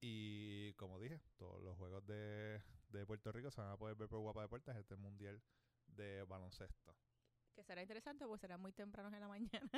y 0.00 0.72
como 0.74 1.00
dije, 1.00 1.20
todos 1.36 1.62
los 1.62 1.76
juegos 1.76 2.06
de, 2.06 2.62
de 2.90 3.06
Puerto 3.06 3.32
Rico 3.32 3.50
se 3.50 3.60
van 3.60 3.70
a 3.70 3.76
poder 3.76 3.96
ver 3.96 4.08
por 4.08 4.20
Guapa 4.20 4.42
Deportes, 4.42 4.76
este 4.76 4.96
mundial 4.96 5.42
de 5.86 6.22
baloncesto. 6.24 6.94
Que 7.58 7.64
será 7.64 7.82
interesante 7.82 8.24
porque 8.24 8.42
será 8.42 8.56
muy 8.56 8.70
temprano 8.70 9.08
en 9.12 9.20
la 9.20 9.26
mañana. 9.34 9.68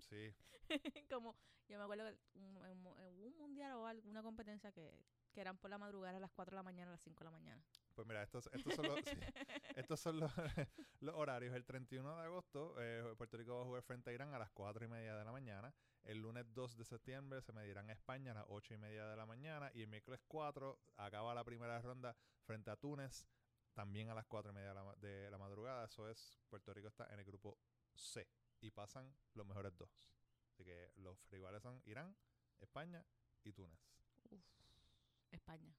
Sí, 0.00 0.34
Como 1.10 1.34
yo 1.66 1.78
me 1.78 1.84
acuerdo 1.84 2.04
que 2.10 2.38
un- 2.38 2.66
en, 2.66 2.86
un 2.86 3.36
mundial 3.38 3.72
o 3.72 3.86
alguna 3.86 4.22
competencia 4.22 4.70
que, 4.70 4.92
que 5.32 5.40
eran 5.40 5.56
por 5.56 5.70
la 5.70 5.78
madrugada 5.78 6.18
a 6.18 6.20
las 6.20 6.30
4 6.32 6.50
de 6.50 6.56
la 6.56 6.62
mañana, 6.62 6.90
a 6.90 6.92
las 6.92 7.00
5 7.00 7.18
de 7.20 7.24
la 7.24 7.30
mañana. 7.30 7.62
pues 7.94 8.06
mira, 8.06 8.22
estos, 8.22 8.50
estos 8.52 8.74
son 8.74 8.86
los, 8.88 9.00
sí, 9.04 9.16
estos 9.76 9.98
son 9.98 10.20
los, 10.20 10.30
los 11.00 11.14
horarios. 11.14 11.54
El 11.54 11.64
31 11.64 12.16
de 12.16 12.22
agosto, 12.22 12.74
eh, 12.78 13.14
Puerto 13.16 13.38
Rico 13.38 13.54
va 13.56 13.62
a 13.62 13.64
jugar 13.64 13.82
frente 13.82 14.10
a 14.10 14.12
Irán 14.12 14.34
a 14.34 14.38
las 14.38 14.50
4 14.50 14.84
y 14.84 14.88
media 14.88 15.16
de 15.16 15.24
la 15.24 15.32
mañana. 15.32 15.72
El 16.04 16.18
lunes 16.18 16.44
2 16.52 16.76
de 16.76 16.84
septiembre 16.84 17.40
se 17.40 17.54
medirán 17.54 17.88
a 17.88 17.94
España 17.94 18.32
a 18.32 18.34
las 18.34 18.44
8 18.48 18.74
y 18.74 18.76
media 18.76 19.06
de 19.06 19.16
la 19.16 19.24
mañana. 19.24 19.70
Y 19.72 19.80
el 19.80 19.88
miércoles 19.88 20.20
4 20.28 20.78
acaba 20.98 21.34
la 21.34 21.44
primera 21.44 21.80
ronda 21.80 22.14
frente 22.42 22.70
a 22.70 22.76
Túnez, 22.76 23.26
también 23.76 24.08
a 24.08 24.14
las 24.14 24.24
4 24.26 24.50
y 24.50 24.54
media 24.54 24.70
de 24.70 24.74
la, 24.74 24.96
de 24.96 25.30
la 25.30 25.36
madrugada. 25.38 25.84
Eso 25.84 26.08
es, 26.08 26.40
Puerto 26.48 26.72
Rico 26.72 26.88
está 26.88 27.12
en 27.12 27.20
el 27.20 27.26
grupo 27.26 27.58
C. 27.94 28.26
Y 28.62 28.70
pasan 28.70 29.14
los 29.34 29.46
mejores 29.46 29.76
dos. 29.76 30.10
Así 30.54 30.64
que 30.64 30.90
los 30.96 31.18
rivales 31.30 31.62
son 31.62 31.82
Irán, 31.84 32.16
España 32.58 33.04
y 33.44 33.52
Túnez. 33.52 33.78
Uf, 34.30 34.42
España. 35.30 35.76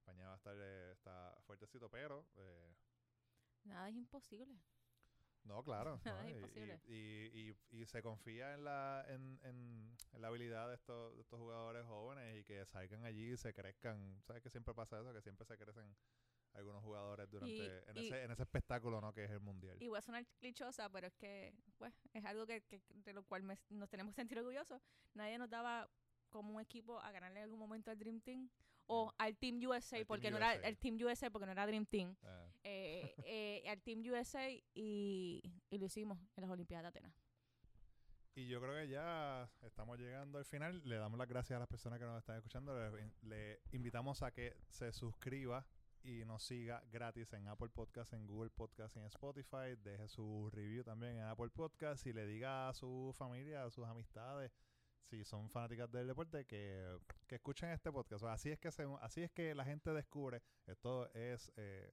España 0.00 0.26
va 0.28 0.34
a 0.34 0.36
estar 0.36 0.54
eh, 0.58 0.92
está 0.92 1.34
fuertecito, 1.46 1.88
pero 1.90 2.26
eh, 2.36 2.74
Nada 3.64 3.88
es 3.88 3.96
imposible. 3.96 4.60
No, 5.44 5.62
claro. 5.64 6.00
Nada 6.04 6.22
¿no? 6.22 6.28
es 6.28 6.34
Y- 6.34 6.36
imposible. 6.36 6.80
Y, 6.84 6.94
y, 6.94 7.56
y, 7.70 7.80
y 7.82 7.86
se 7.86 8.02
confía 8.02 8.52
en 8.54 8.64
la, 8.64 9.04
en, 9.08 9.40
en, 9.42 9.96
en 10.12 10.20
la 10.20 10.28
habilidad 10.28 10.68
de 10.68 10.74
estos, 10.74 11.14
de 11.16 11.22
estos 11.22 11.38
jugadores 11.40 11.86
jóvenes 11.86 12.38
y 12.40 12.44
que 12.44 12.64
salgan 12.66 13.04
allí 13.04 13.32
y 13.32 13.36
se 13.38 13.54
crezcan. 13.54 14.20
¿Sabes 14.22 14.42
que 14.42 14.50
siempre 14.50 14.74
pasa 14.74 15.00
eso? 15.00 15.12
Que 15.14 15.22
siempre 15.22 15.46
se 15.46 15.56
crecen 15.56 15.96
algunos 16.56 16.82
jugadores 16.82 17.30
durante 17.30 17.54
en, 17.90 17.96
y- 17.98 18.06
ese, 18.06 18.24
en 18.24 18.30
ese 18.30 18.42
espectáculo 18.42 19.00
¿no? 19.00 19.12
que 19.12 19.24
es 19.24 19.30
el 19.30 19.40
mundial. 19.40 19.76
Y 19.80 19.88
voy 19.88 19.98
a 19.98 20.02
sonar 20.02 20.24
clichosa, 20.38 20.88
pero 20.90 21.06
es 21.06 21.14
que 21.14 21.54
pues, 21.78 21.92
es 22.12 22.24
algo 22.24 22.46
que, 22.46 22.62
que- 22.62 22.80
de 22.94 23.12
lo 23.12 23.22
cual 23.24 23.42
me- 23.42 23.58
nos 23.70 23.88
tenemos 23.88 24.12
que 24.14 24.20
sentir 24.22 24.38
orgullosos. 24.38 24.80
Nadie 25.14 25.38
nos 25.38 25.50
daba 25.50 25.88
como 26.30 26.54
un 26.54 26.60
equipo 26.60 26.98
a 27.00 27.10
ganarle 27.12 27.38
en 27.38 27.44
algún 27.44 27.58
momento 27.58 27.90
al 27.90 27.98
Dream 27.98 28.20
Team 28.20 28.48
o 28.88 29.12
al 29.18 29.36
Team 29.36 29.58
USA, 29.66 29.96
Team 29.96 30.06
porque 30.06 30.30
no 30.30 30.36
era 30.36 30.54
el 30.54 30.76
Team 30.78 30.96
USA 31.02 31.30
porque 31.30 31.46
no 31.46 31.52
era 31.52 31.66
Dream 31.66 31.86
Team. 31.86 32.16
Ah, 32.22 32.46
eh, 32.64 33.14
eh, 33.24 33.68
al 33.68 33.80
Team 33.82 34.00
USA 34.10 34.50
y, 34.74 35.42
y 35.70 35.78
lo 35.78 35.86
hicimos 35.86 36.18
en 36.36 36.42
las 36.42 36.50
Olimpiadas 36.50 36.84
de 36.84 36.88
Atenas. 36.98 37.12
y 38.34 38.48
yo 38.48 38.60
creo 38.60 38.74
que 38.74 38.88
ya 38.88 39.50
estamos 39.62 39.98
llegando 39.98 40.38
al 40.38 40.44
final. 40.44 40.82
Le 40.84 40.96
damos 40.96 41.18
las 41.18 41.28
gracias 41.28 41.56
a 41.56 41.60
las 41.60 41.68
personas 41.68 41.98
que 41.98 42.04
nos 42.04 42.18
están 42.18 42.36
escuchando. 42.36 42.74
Le 43.22 43.60
invitamos 43.72 44.22
a 44.22 44.30
que 44.30 44.56
se 44.68 44.92
suscriba 44.92 45.66
y 46.06 46.24
nos 46.24 46.44
siga 46.44 46.82
gratis 46.92 47.32
en 47.32 47.48
Apple 47.48 47.68
Podcast, 47.68 48.12
en 48.12 48.26
Google 48.26 48.50
Podcast 48.50 48.94
y 48.96 49.00
en 49.00 49.06
Spotify. 49.06 49.74
Deje 49.82 50.06
su 50.08 50.48
review 50.52 50.84
también 50.84 51.16
en 51.16 51.24
Apple 51.24 51.48
Podcast 51.50 52.06
y 52.06 52.12
le 52.12 52.26
diga 52.26 52.68
a 52.68 52.74
su 52.74 53.12
familia, 53.16 53.64
a 53.64 53.70
sus 53.70 53.84
amistades, 53.86 54.52
si 55.02 55.24
son 55.24 55.50
fanáticas 55.50 55.90
del 55.90 56.06
deporte, 56.06 56.44
que, 56.46 56.96
que 57.26 57.34
escuchen 57.34 57.70
este 57.70 57.90
podcast. 57.90 58.22
O 58.22 58.26
sea, 58.26 58.34
así 58.34 58.50
es 58.50 58.58
que 58.60 58.70
se, 58.70 58.86
así 59.00 59.22
es 59.24 59.32
que 59.32 59.54
la 59.54 59.64
gente 59.64 59.92
descubre. 59.92 60.42
Esto 60.66 61.12
es 61.12 61.52
eh, 61.56 61.92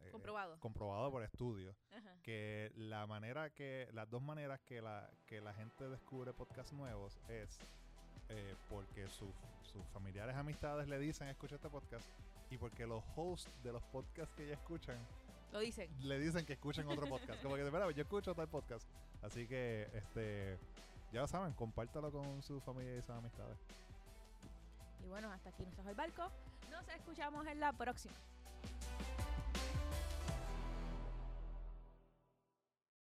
eh, 0.00 0.10
Comprobado. 0.10 0.58
comprobado 0.60 1.10
por 1.10 1.22
estudios 1.22 1.74
Ajá. 1.90 2.14
que 2.22 2.70
la 2.74 3.06
manera 3.06 3.48
que 3.54 3.88
las 3.92 4.10
dos 4.10 4.20
maneras 4.20 4.60
que 4.60 4.82
la 4.82 5.10
que 5.24 5.40
la 5.40 5.54
gente 5.54 5.88
descubre 5.88 6.34
podcasts 6.34 6.74
nuevos 6.74 7.18
es 7.28 7.58
eh, 8.28 8.54
porque 8.68 9.08
sus 9.08 9.34
sus 9.62 9.86
familiares 9.88 10.36
amistades 10.36 10.86
le 10.88 10.98
dicen 10.98 11.28
escucha 11.28 11.54
este 11.54 11.70
podcast 11.70 12.06
y 12.50 12.58
porque 12.58 12.86
los 12.86 13.02
hosts 13.16 13.50
de 13.62 13.72
los 13.72 13.82
podcasts 13.84 14.34
que 14.36 14.46
ya 14.48 14.54
escuchan 14.54 14.96
Lo 15.52 15.58
dicen. 15.60 15.90
le 16.00 16.18
dicen 16.18 16.44
que 16.46 16.52
escuchen 16.54 16.86
otro 16.88 17.06
podcast 17.08 17.42
como 17.42 17.54
que 17.56 17.64
de 17.64 17.70
verdad 17.70 17.88
yo 17.90 18.02
escucho 18.02 18.34
tal 18.34 18.48
podcast 18.48 18.88
así 19.22 19.46
que 19.46 19.88
este 19.94 20.58
ya 21.12 21.20
lo 21.22 21.28
saben 21.28 21.52
compártalo 21.54 22.10
con 22.12 22.42
su 22.42 22.60
familia 22.60 22.96
y 22.96 23.00
sus 23.02 23.10
amistades 23.10 23.56
Y 25.04 25.08
bueno, 25.08 25.30
hasta 25.30 25.50
aquí 25.50 25.64
nos 25.64 25.76
dejó 25.76 25.88
el 25.90 25.94
barco. 25.94 26.30
Nos 26.70 26.88
escuchamos 26.88 27.46
en 27.46 27.60
la 27.60 27.72
próxima. 27.72 28.14